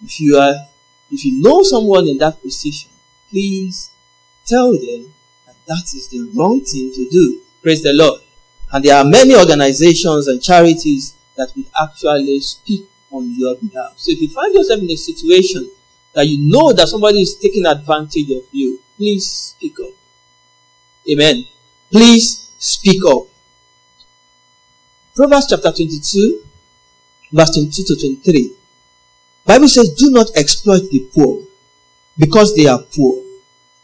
If 0.03 0.19
you 0.21 0.37
are, 0.37 0.53
if 1.11 1.25
you 1.25 1.41
know 1.41 1.63
someone 1.63 2.07
in 2.07 2.17
that 2.19 2.41
position, 2.41 2.91
please 3.29 3.91
tell 4.45 4.71
them 4.71 5.13
that 5.45 5.55
that 5.67 5.83
is 5.93 6.07
the 6.09 6.31
wrong 6.33 6.61
thing 6.61 6.91
to 6.93 7.09
do. 7.09 7.41
Praise 7.61 7.83
the 7.83 7.93
Lord. 7.93 8.21
And 8.71 8.85
there 8.85 8.95
are 8.95 9.03
many 9.03 9.35
organizations 9.35 10.27
and 10.27 10.41
charities 10.41 11.15
that 11.35 11.51
will 11.55 11.65
actually 11.81 12.39
speak 12.39 12.87
on 13.11 13.33
your 13.35 13.55
behalf. 13.55 13.93
So 13.97 14.11
if 14.11 14.21
you 14.21 14.29
find 14.29 14.53
yourself 14.53 14.79
in 14.81 14.89
a 14.89 14.95
situation 14.95 15.69
that 16.13 16.27
you 16.27 16.49
know 16.49 16.71
that 16.73 16.87
somebody 16.87 17.21
is 17.21 17.35
taking 17.35 17.65
advantage 17.65 18.29
of 18.31 18.43
you, 18.51 18.79
please 18.97 19.29
speak 19.29 19.79
up. 19.79 19.91
Amen. 21.09 21.45
Please 21.91 22.49
speak 22.57 23.03
up. 23.05 23.27
Proverbs 25.13 25.47
chapter 25.49 25.71
22, 25.71 26.41
verse 27.33 27.53
22 27.53 27.83
to 27.83 27.95
23. 27.99 28.55
Bible 29.45 29.67
says, 29.67 29.93
Do 29.93 30.09
not 30.11 30.27
exploit 30.37 30.89
the 30.89 31.09
poor 31.13 31.43
because 32.17 32.55
they 32.55 32.67
are 32.67 32.81
poor, 32.95 33.21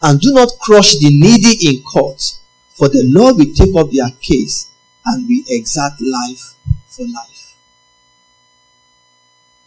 and 0.02 0.22
do 0.22 0.32
not 0.34 0.50
crush 0.62 0.96
the 0.98 1.10
needy 1.10 1.68
in 1.68 1.84
court, 1.84 2.22
for 2.70 2.88
the 2.88 3.04
Lord 3.08 3.36
will 3.38 3.54
take 3.54 3.76
up 3.76 3.92
their 3.92 4.10
case 4.22 4.72
and 5.06 5.28
will 5.28 5.44
exact 5.50 6.02
life 6.02 6.56
for 6.88 7.06
life. 7.08 7.56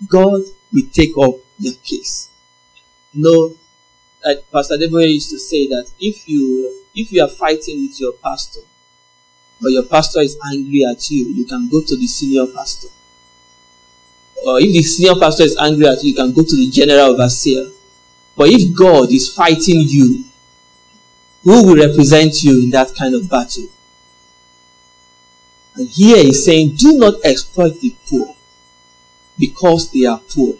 God 0.08 0.40
will 0.72 0.88
take 0.92 1.16
up 1.18 1.34
your 1.58 1.74
case. 1.84 2.30
You 3.12 3.22
know, 3.22 3.54
like 4.24 4.38
Pastor 4.52 4.76
Deborah 4.76 5.04
used 5.06 5.30
to 5.30 5.38
say 5.38 5.66
that 5.68 5.90
if 5.98 6.28
you 6.28 6.82
if 6.94 7.12
you 7.12 7.22
are 7.22 7.28
fighting 7.28 7.82
with 7.82 8.00
your 8.00 8.12
pastor 8.12 8.60
or 9.62 9.70
your 9.70 9.84
pastor 9.84 10.20
is 10.20 10.38
angry 10.52 10.84
at 10.84 11.10
you, 11.10 11.26
you 11.28 11.44
can 11.44 11.68
go 11.68 11.80
to 11.82 11.96
the 11.96 12.06
senior 12.06 12.46
pastor. 12.46 12.88
Or 14.46 14.58
if 14.58 14.72
the 14.72 14.82
senior 14.82 15.14
pastor 15.20 15.44
is 15.44 15.56
angry 15.58 15.86
at 15.86 16.02
you, 16.02 16.10
you 16.10 16.16
can 16.16 16.32
go 16.32 16.42
to 16.42 16.56
the 16.56 16.70
general 16.70 17.14
overseer. 17.14 17.70
But 18.36 18.48
if 18.50 18.74
God 18.74 19.12
is 19.12 19.34
fighting 19.34 19.82
you, 19.86 20.24
who 21.42 21.66
will 21.66 21.86
represent 21.86 22.42
you 22.42 22.62
in 22.64 22.70
that 22.70 22.94
kind 22.98 23.14
of 23.14 23.28
battle? 23.28 23.66
And 25.74 25.88
here 25.88 26.16
he's 26.16 26.44
saying, 26.44 26.76
do 26.76 26.98
not 26.98 27.14
exploit 27.24 27.80
the 27.80 27.94
poor 28.08 28.34
because 29.38 29.90
they 29.92 30.04
are 30.06 30.20
poor. 30.34 30.54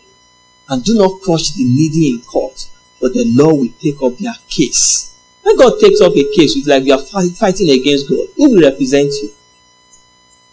And 0.68 0.84
do 0.84 0.94
not 0.94 1.20
crush 1.22 1.50
the 1.50 1.64
needy 1.64 2.10
in 2.10 2.22
court, 2.22 2.68
but 3.00 3.14
the 3.14 3.24
law 3.34 3.54
will 3.54 3.72
take 3.80 4.02
up 4.02 4.16
their 4.18 4.34
case. 4.48 5.16
When 5.42 5.56
God 5.56 5.80
takes 5.80 6.00
up 6.00 6.12
a 6.12 6.24
case, 6.36 6.56
it's 6.56 6.66
like 6.66 6.84
you 6.84 6.92
are 6.92 7.02
fighting 7.02 7.70
against 7.70 8.08
God. 8.08 8.26
Who 8.36 8.50
will 8.50 8.62
represent 8.62 9.10
you? 9.22 9.30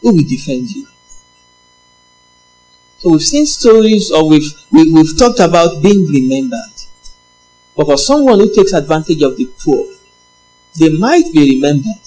Who 0.01 0.15
will 0.15 0.23
defend 0.23 0.71
you? 0.71 0.87
So 2.99 3.11
we've 3.11 3.21
seen 3.21 3.45
stories 3.45 4.11
or 4.11 4.27
we've, 4.27 4.51
we, 4.71 4.79
have 4.79 4.93
we 4.93 5.07
have 5.07 5.17
talked 5.17 5.39
about 5.39 5.83
being 5.83 6.07
remembered. 6.07 6.59
But 7.75 7.85
for 7.85 7.97
someone 7.97 8.39
who 8.39 8.53
takes 8.53 8.73
advantage 8.73 9.21
of 9.21 9.37
the 9.37 9.45
poor, 9.63 9.85
they 10.79 10.89
might 10.89 11.31
be 11.31 11.55
remembered, 11.55 12.01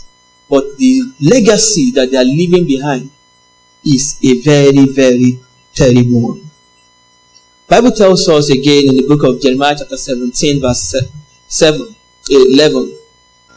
but 0.49 0.77
the 0.79 1.13
legacy 1.21 1.93
that 1.93 2.11
they 2.11 2.17
are 2.17 2.25
leaving 2.25 2.67
behind 2.67 3.11
is 3.85 4.19
a 4.25 4.41
very, 4.41 4.87
very 4.87 5.39
terrible 5.75 6.21
one. 6.23 6.50
Bible 7.71 7.93
tells 7.93 8.29
us 8.29 8.51
again 8.51 8.89
in 8.89 8.97
the 8.97 9.07
book 9.07 9.23
of 9.23 9.41
Jeremiah 9.41 9.77
chapter 9.79 9.97
17 9.97 10.61
verse 10.61 10.93
7, 11.47 11.95
11, 12.29 12.99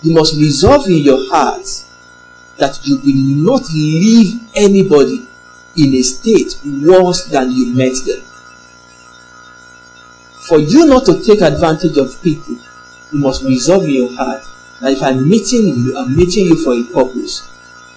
you 0.03 0.13
must 0.13 0.37
resolve 0.37 0.85
in 0.85 0.97
your 0.97 1.17
heart 1.31 1.65
that 2.59 2.77
you 2.83 2.97
will 2.97 3.57
not 3.57 3.63
leave 3.73 4.39
anybody 4.55 5.17
in 5.77 5.95
a 5.95 6.03
state 6.03 6.53
worse 6.85 7.25
than 7.25 7.49
you 7.53 7.73
met 7.73 7.93
them. 8.05 8.21
For 10.47 10.59
you 10.59 10.85
not 10.85 11.07
to 11.07 11.19
take 11.23 11.41
advantage 11.41 11.97
of 11.97 12.13
people, 12.21 12.55
you 13.11 13.17
must 13.17 13.41
resolve 13.43 13.85
in 13.85 13.95
your 13.95 14.13
heart 14.15 14.43
that 14.81 14.91
if 14.91 15.01
I'm 15.01 15.27
meeting 15.27 15.65
you, 15.65 15.97
I'm 15.97 16.15
meeting 16.15 16.45
you 16.45 16.63
for 16.63 16.75
a 16.75 16.83
purpose. 16.93 17.49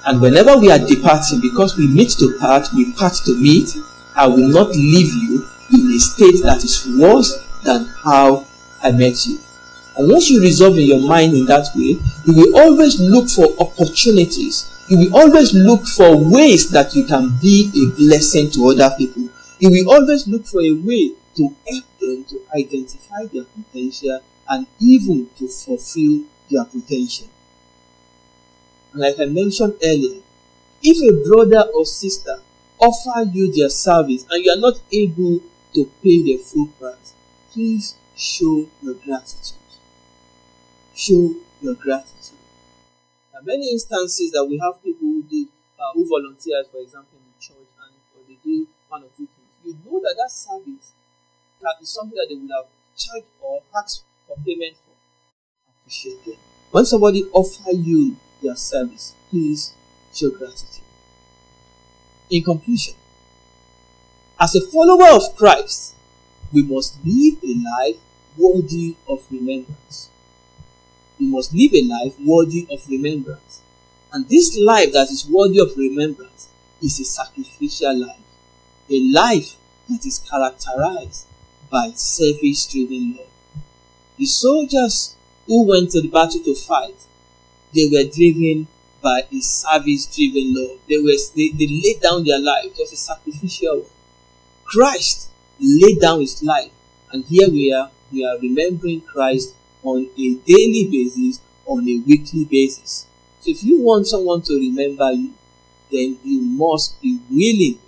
And 0.06 0.22
whenever 0.22 0.56
we 0.56 0.70
are 0.72 0.78
departing, 0.78 1.42
because 1.42 1.76
we 1.76 1.86
meet 1.88 2.16
to 2.20 2.38
part, 2.38 2.68
we 2.74 2.94
part 2.94 3.12
to 3.26 3.36
meet, 3.36 3.76
I 4.14 4.26
will 4.26 4.48
not 4.48 4.70
leave 4.70 5.12
you 5.12 5.46
a 5.96 5.98
state 5.98 6.42
that 6.42 6.62
is 6.62 6.86
worse 6.98 7.32
than 7.64 7.86
how 8.04 8.46
I 8.82 8.92
met 8.92 9.26
you. 9.26 9.38
And 9.96 10.10
once 10.12 10.28
you 10.28 10.40
resolve 10.42 10.76
in 10.76 10.86
your 10.86 11.00
mind 11.00 11.34
in 11.34 11.46
that 11.46 11.68
way, 11.74 11.96
you 12.26 12.34
will 12.36 12.56
always 12.58 13.00
look 13.00 13.28
for 13.30 13.46
opportunities. 13.58 14.70
You 14.90 14.98
will 14.98 15.16
always 15.16 15.54
look 15.54 15.86
for 15.86 16.16
ways 16.16 16.70
that 16.70 16.94
you 16.94 17.04
can 17.06 17.38
be 17.40 17.70
a 17.74 17.96
blessing 17.96 18.50
to 18.52 18.68
other 18.68 18.94
people. 18.98 19.28
You 19.58 19.70
will 19.70 19.94
always 19.94 20.28
look 20.28 20.46
for 20.46 20.60
a 20.60 20.72
way 20.72 21.12
to 21.36 21.42
help 21.66 21.84
them 21.98 22.24
to 22.24 22.40
identify 22.54 23.24
their 23.32 23.44
potential 23.44 24.20
and 24.48 24.66
even 24.78 25.28
to 25.38 25.48
fulfill 25.48 26.24
their 26.50 26.64
potential. 26.66 27.26
And 28.92 29.00
like 29.02 29.18
I 29.18 29.24
mentioned 29.24 29.74
earlier, 29.82 30.20
if 30.82 30.98
a 31.02 31.28
brother 31.28 31.68
or 31.74 31.86
sister 31.86 32.38
offer 32.78 33.28
you 33.32 33.50
their 33.50 33.70
service 33.70 34.26
and 34.30 34.44
you 34.44 34.52
are 34.52 34.60
not 34.60 34.78
able 34.92 35.40
to 35.76 35.84
pay 36.02 36.22
the 36.22 36.38
full 36.38 36.68
price, 36.80 37.12
please 37.52 37.96
show 38.16 38.66
your 38.80 38.94
gratitude. 38.94 39.60
Show 40.94 41.34
your 41.60 41.74
gratitude. 41.74 42.40
There 43.30 43.42
are 43.42 43.44
many 43.44 43.70
instances 43.70 44.30
that 44.32 44.46
we 44.46 44.56
have 44.56 44.82
people 44.82 45.06
who 45.06 45.22
do 45.24 45.46
uh, 45.78 45.92
who 45.92 46.08
volunteer, 46.08 46.64
for 46.72 46.78
example, 46.80 47.18
in 47.20 47.24
the 47.28 47.44
church, 47.44 47.68
and 47.84 47.92
or 48.16 48.24
they 48.26 48.38
do 48.42 48.66
one 48.88 49.02
or 49.02 49.08
two 49.18 49.28
things. 49.28 49.52
You 49.62 49.76
know 49.84 50.00
that 50.00 50.14
that 50.16 50.30
service 50.30 50.92
can 51.60 51.72
be 51.78 51.84
something 51.84 52.16
that 52.16 52.26
they 52.30 52.36
would 52.36 52.50
have 52.50 52.64
charged 52.96 53.26
or 53.42 53.60
asked 53.76 54.02
for 54.26 54.36
payment 54.46 54.76
for. 54.80 54.96
Appreciate 55.82 56.24
them. 56.24 56.36
When 56.70 56.86
somebody 56.86 57.24
offer 57.34 57.72
you 57.72 58.16
their 58.42 58.56
service, 58.56 59.14
please 59.28 59.74
show 60.14 60.30
gratitude. 60.30 60.80
In 62.30 62.42
conclusion, 62.42 62.94
as 64.38 64.54
a 64.54 64.66
follower 64.66 65.16
of 65.16 65.34
Christ, 65.36 65.94
we 66.52 66.62
must 66.62 66.96
live 67.04 67.38
a 67.42 67.54
life 67.54 67.96
worthy 68.36 68.96
of 69.08 69.24
remembrance. 69.30 70.10
We 71.18 71.26
must 71.26 71.54
live 71.54 71.72
a 71.74 71.82
life 71.82 72.14
worthy 72.20 72.66
of 72.70 72.86
remembrance. 72.88 73.62
And 74.12 74.28
this 74.28 74.56
life 74.58 74.92
that 74.92 75.10
is 75.10 75.28
worthy 75.28 75.58
of 75.60 75.76
remembrance 75.76 76.48
is 76.82 77.00
a 77.00 77.04
sacrificial 77.04 77.98
life, 77.98 78.20
a 78.90 79.00
life 79.10 79.56
that 79.88 80.04
is 80.04 80.18
characterized 80.18 81.26
by 81.70 81.92
service 81.94 82.66
driven 82.66 83.16
love. 83.16 83.26
The 84.18 84.26
soldiers 84.26 85.16
who 85.46 85.66
went 85.66 85.90
to 85.92 86.02
the 86.02 86.08
battle 86.08 86.40
to 86.44 86.54
fight, 86.54 86.96
they 87.74 87.88
were 87.90 88.10
driven 88.10 88.68
by 89.00 89.22
a 89.32 89.40
service 89.40 90.06
driven 90.06 90.54
love. 90.54 90.78
They, 90.88 90.98
were, 90.98 91.16
they, 91.34 91.48
they 91.50 91.66
laid 91.66 92.00
down 92.02 92.24
their 92.24 92.38
life, 92.38 92.64
it 92.66 92.76
was 92.78 92.92
a 92.92 92.96
sacrificial 92.96 93.80
one. 93.80 93.90
Christ 94.66 95.28
laid 95.60 96.00
down 96.00 96.20
his 96.20 96.42
life. 96.42 96.70
And 97.12 97.24
here 97.24 97.48
we 97.48 97.72
are, 97.72 97.90
we 98.12 98.24
are 98.24 98.38
remembering 98.38 99.00
Christ 99.00 99.54
on 99.82 100.10
a 100.18 100.34
daily 100.34 100.88
basis, 100.90 101.40
on 101.64 101.88
a 101.88 101.98
weekly 102.06 102.44
basis. 102.44 103.06
So 103.40 103.50
if 103.50 103.62
you 103.62 103.80
want 103.80 104.06
someone 104.06 104.42
to 104.42 104.54
remember 104.54 105.12
you, 105.12 105.32
then 105.90 106.18
you 106.24 106.40
must 106.42 107.00
be 107.00 107.20
willing 107.30 107.78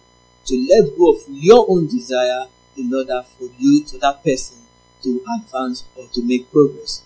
to 0.47 0.69
let 0.69 0.97
go 0.97 1.13
of 1.13 1.23
your 1.29 1.67
own 1.69 1.89
desire 1.89 2.47
in 2.77 2.95
order 2.95 3.25
for 3.37 3.49
you 3.59 3.85
to 3.85 3.99
that 3.99 4.23
person 4.23 4.59
to 5.03 5.23
advance 5.37 5.85
or 5.97 6.07
to 6.09 6.23
make 6.23 6.51
progress. 6.53 7.03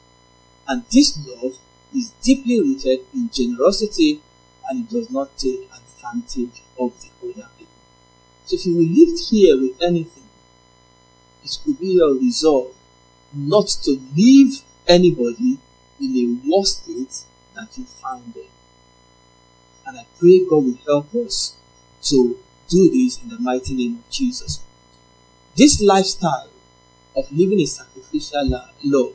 And 0.69 0.85
this 0.93 1.19
love 1.27 1.59
is 1.95 2.11
deeply 2.23 2.61
rooted 2.61 3.01
in 3.15 3.31
generosity 3.33 4.21
and 4.69 4.85
it 4.85 4.93
does 4.93 5.11
not 5.11 5.37
take 5.37 5.69
advantage 5.75 6.63
of 6.79 6.93
the 7.01 7.29
other. 7.29 7.49
So 8.45 8.57
if 8.57 8.67
you 8.67 8.75
will 8.75 8.83
live 8.83 9.19
here 9.31 9.61
with 9.61 9.81
anything, 9.81 10.29
it 11.45 11.59
could 11.65 11.79
be 11.79 11.89
your 11.95 12.15
resolve 12.15 12.75
not 13.35 13.69
to 13.85 14.01
leave 14.15 14.63
anybody 14.87 15.59
in 16.01 16.17
a 16.17 16.49
worse 16.49 16.77
state 16.77 17.25
that 17.55 17.69
you 17.77 17.85
found 17.85 18.35
them. 18.35 18.45
And 19.87 19.99
I 19.99 20.07
pray 20.19 20.41
God 20.41 20.65
will 20.65 20.79
help 20.87 21.15
us 21.15 21.57
to 22.03 22.39
do 22.69 22.91
this 22.91 23.23
in 23.23 23.29
the 23.29 23.39
mighty 23.39 23.75
name 23.75 24.03
of 24.05 24.11
Jesus. 24.11 24.61
This 25.57 25.81
lifestyle 25.81 26.49
of 27.15 27.31
living 27.31 27.61
a 27.61 27.67
sacrificial 27.67 28.49
love, 28.85 29.15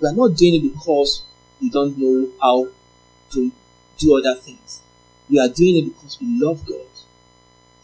we 0.00 0.08
are 0.08 0.14
not 0.14 0.36
doing 0.36 0.54
it 0.54 0.72
because 0.72 1.22
we 1.60 1.70
don't 1.70 1.96
know 1.98 2.30
how 2.40 2.68
to 3.32 3.52
do 3.98 4.18
other 4.18 4.38
things. 4.40 4.80
We 5.28 5.38
are 5.40 5.48
doing 5.48 5.76
it 5.78 5.84
because 5.86 6.18
we 6.20 6.26
love 6.40 6.64
God 6.64 6.86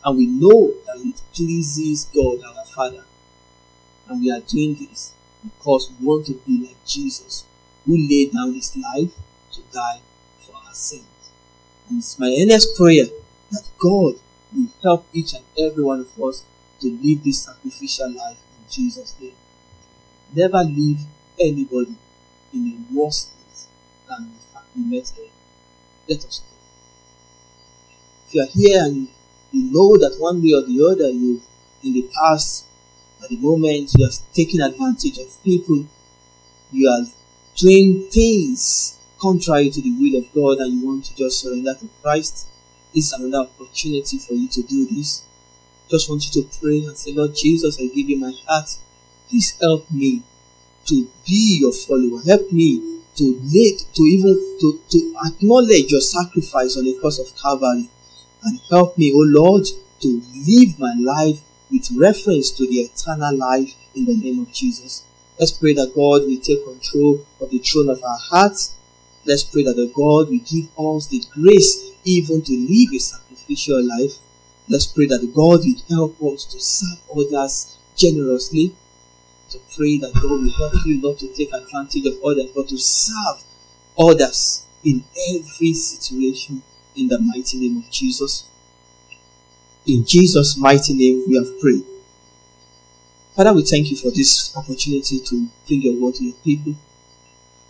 and 0.05 0.17
we 0.17 0.27
know 0.27 0.73
that 0.87 0.97
it 0.99 1.21
pleases 1.35 2.07
God 2.15 2.41
our 2.45 2.65
Father. 2.67 3.05
And 4.09 4.21
we 4.21 4.31
are 4.31 4.41
doing 4.41 4.75
this 4.75 5.13
because 5.45 5.91
we 6.01 6.07
want 6.07 6.27
to 6.27 6.35
be 6.35 6.67
like 6.67 6.85
Jesus, 6.87 7.45
who 7.87 7.97
laid 7.97 8.33
down 8.33 8.55
his 8.55 8.77
life 8.77 9.13
to 9.53 9.61
die 9.73 10.01
for 10.41 10.57
our 10.57 10.75
sins. 10.75 11.05
And 11.89 11.99
it's 11.99 12.19
my 12.19 12.35
earnest 12.41 12.77
prayer 12.77 13.07
that 13.51 13.65
God 13.79 14.15
will 14.55 14.69
help 14.83 15.07
each 15.13 15.35
and 15.35 15.45
every 15.59 15.83
one 15.85 16.01
of 16.01 16.23
us 16.23 16.45
to 16.81 16.89
live 16.91 17.23
this 17.23 17.43
sacrificial 17.45 18.11
life 18.13 18.39
in 18.59 18.71
Jesus' 18.71 19.15
name. 19.21 19.35
Never 20.35 20.65
leave 20.65 21.01
anybody 21.39 21.95
in 22.53 22.87
a 22.91 22.95
worse 22.95 23.29
state 23.29 23.69
than 24.09 24.33
we 24.77 24.83
met 24.83 25.05
them. 25.17 25.27
Let 26.09 26.25
us 26.25 26.41
pray. 26.41 26.59
If 28.29 28.35
you 28.35 28.43
are 28.43 28.47
here 28.47 28.85
and 28.85 29.09
you 29.53 29.71
know 29.73 29.97
that 29.97 30.17
one 30.19 30.43
way 30.43 30.53
or 30.53 30.63
the 30.63 30.85
other 30.91 31.11
you 31.11 31.41
in 31.83 31.93
the 31.93 32.09
past 32.15 32.67
at 33.23 33.29
the 33.29 33.37
moment 33.37 33.91
you 33.97 34.05
are 34.05 34.13
taking 34.33 34.61
advantage 34.61 35.19
of 35.19 35.43
people 35.43 35.85
you 36.71 36.89
are 36.89 37.05
doing 37.57 38.09
things 38.11 38.99
contrary 39.21 39.71
to 39.71 39.81
the 39.81 39.93
will 39.93 40.19
of 40.21 40.33
God 40.35 40.59
and 40.65 40.81
you 40.81 40.87
want 40.87 41.05
to 41.05 41.17
just 41.17 41.41
surrender 41.41 41.75
to 41.75 41.89
Christ 42.03 42.49
this 42.95 43.07
is 43.07 43.13
another 43.13 43.49
opportunity 43.49 44.19
for 44.19 44.35
you 44.35 44.49
to 44.49 44.63
do 44.63 44.87
this. 44.87 45.23
Just 45.91 46.11
want 46.11 46.25
you 46.27 46.43
to 46.43 46.59
pray 46.61 46.85
and 46.85 46.97
say 46.97 47.13
Lord 47.13 47.35
Jesus 47.35 47.79
I 47.81 47.87
give 47.87 48.09
you 48.11 48.19
my 48.19 48.33
heart. 48.47 48.77
Please 49.29 49.57
help 49.61 49.91
me 49.91 50.23
to 50.87 51.09
be 51.27 51.59
your 51.61 51.73
follower. 51.73 52.21
Help 52.23 52.53
me 52.53 53.01
to 53.17 53.41
lead 53.45 53.79
to 53.95 54.03
even 54.03 54.35
to, 54.61 54.81
to 54.91 55.15
acknowledge 55.27 55.91
your 55.91 56.01
sacrifice 56.01 56.77
on 56.77 56.85
the 56.85 56.99
cross 57.01 57.19
of 57.19 57.35
Calvary 57.41 57.89
and 58.45 58.61
help 58.71 58.99
me, 58.99 59.13
O 59.13 59.19
Lord, 59.19 59.67
to 60.01 60.23
live 60.35 60.79
my 60.79 60.95
life 60.99 61.41
with 61.71 61.89
reference 61.97 62.51
to 62.53 62.67
the 62.67 62.81
eternal 62.81 63.37
life 63.37 63.75
in 63.95 64.05
the 64.05 64.17
name 64.17 64.41
of 64.41 64.53
Jesus. 64.53 65.05
Let's 65.39 65.53
pray 65.53 65.75
that 65.75 65.95
God 65.95 66.23
will 66.23 66.41
take 66.41 66.65
control 66.65 67.25
of 67.41 67.51
the 67.51 67.59
throne 67.59 67.89
of 67.89 68.03
our 68.03 68.19
hearts 68.31 68.75
Let's 69.25 69.45
pray 69.45 69.63
that 69.63 69.77
the 69.77 69.87
God 69.87 70.31
will 70.31 70.43
give 70.45 70.67
us 70.77 71.07
the 71.07 71.23
grace 71.33 71.93
even 72.05 72.43
to 72.43 72.53
live 72.53 72.93
a 72.93 72.99
sacrificial 72.99 73.81
life. 73.81 74.19
Let's 74.69 74.87
pray 74.87 75.07
that 75.07 75.33
God 75.33 75.61
will 75.63 75.83
help 75.89 76.35
us 76.35 76.45
to 76.47 76.59
serve 76.59 76.99
others 77.17 77.77
generously. 77.97 78.75
To 79.51 79.59
pray 79.77 79.99
that 79.99 80.15
God 80.15 80.43
will 80.43 80.51
help 80.51 80.85
you 80.85 81.01
not 81.01 81.19
to 81.19 81.29
take 81.29 81.53
advantage 81.53 82.07
of 82.07 82.19
others, 82.25 82.51
but 82.53 82.69
to 82.69 82.79
serve 82.79 83.45
others 83.97 84.67
in 84.83 85.05
every 85.31 85.73
situation 85.75 86.65
in 86.97 87.09
the 87.09 87.19
mighty 87.19 87.59
name 87.59 87.79
of 87.79 87.91
Jesus. 87.91 88.45
In 89.87 90.05
Jesus' 90.05 90.57
mighty 90.57 90.95
name, 90.95 91.25
we 91.27 91.37
have 91.37 91.61
prayed. 91.61 91.85
Father, 93.35 93.53
we 93.53 93.65
thank 93.65 93.91
you 93.91 93.97
for 93.97 94.11
this 94.11 94.55
opportunity 94.57 95.19
to 95.21 95.49
bring 95.67 95.83
your 95.83 96.01
word 96.01 96.15
to 96.17 96.25
your 96.25 96.35
people. 96.45 96.75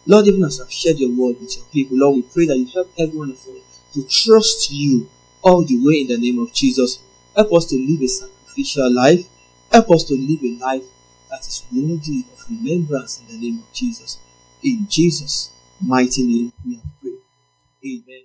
Lord, 0.07 0.27
even 0.27 0.43
as 0.45 0.61
I've 0.61 0.73
shared 0.73 0.99
your 0.99 1.11
word 1.11 1.41
with 1.41 1.57
your 1.57 1.65
people, 1.67 1.99
Lord, 1.99 2.17
we 2.17 2.23
pray 2.23 2.47
that 2.47 2.57
you 2.59 2.67
help 2.67 2.93
everyone 2.99 3.31
of 3.31 3.37
us 3.37 3.81
to 3.95 4.03
trust 4.09 4.71
you 4.73 5.09
all 5.43 5.65
the 5.65 5.79
way 5.79 6.01
in 6.01 6.09
the 6.09 6.19
name 6.19 6.41
of 6.41 6.53
Jesus. 6.53 7.01
Help 7.37 7.53
us 7.53 7.67
to 7.67 7.77
live 7.77 8.03
a 8.03 8.09
sacrificial 8.09 8.93
life. 8.93 9.27
Help 9.71 9.91
us 9.93 10.05
to 10.05 10.15
live 10.15 10.43
a 10.43 10.59
life 10.59 10.85
that 11.31 11.41
is 11.41 11.65
worthy 11.73 12.27
of 12.33 12.45
remembrance 12.51 13.21
in 13.21 13.29
the 13.29 13.41
name 13.41 13.59
of 13.61 13.73
Jesus. 13.73 14.19
In 14.63 14.87
Jesus' 14.89 15.53
mighty 15.81 16.23
name, 16.25 16.53
we 16.67 16.75
have 16.75 17.01
prayed. 17.01 17.19
Amen. 17.85 18.23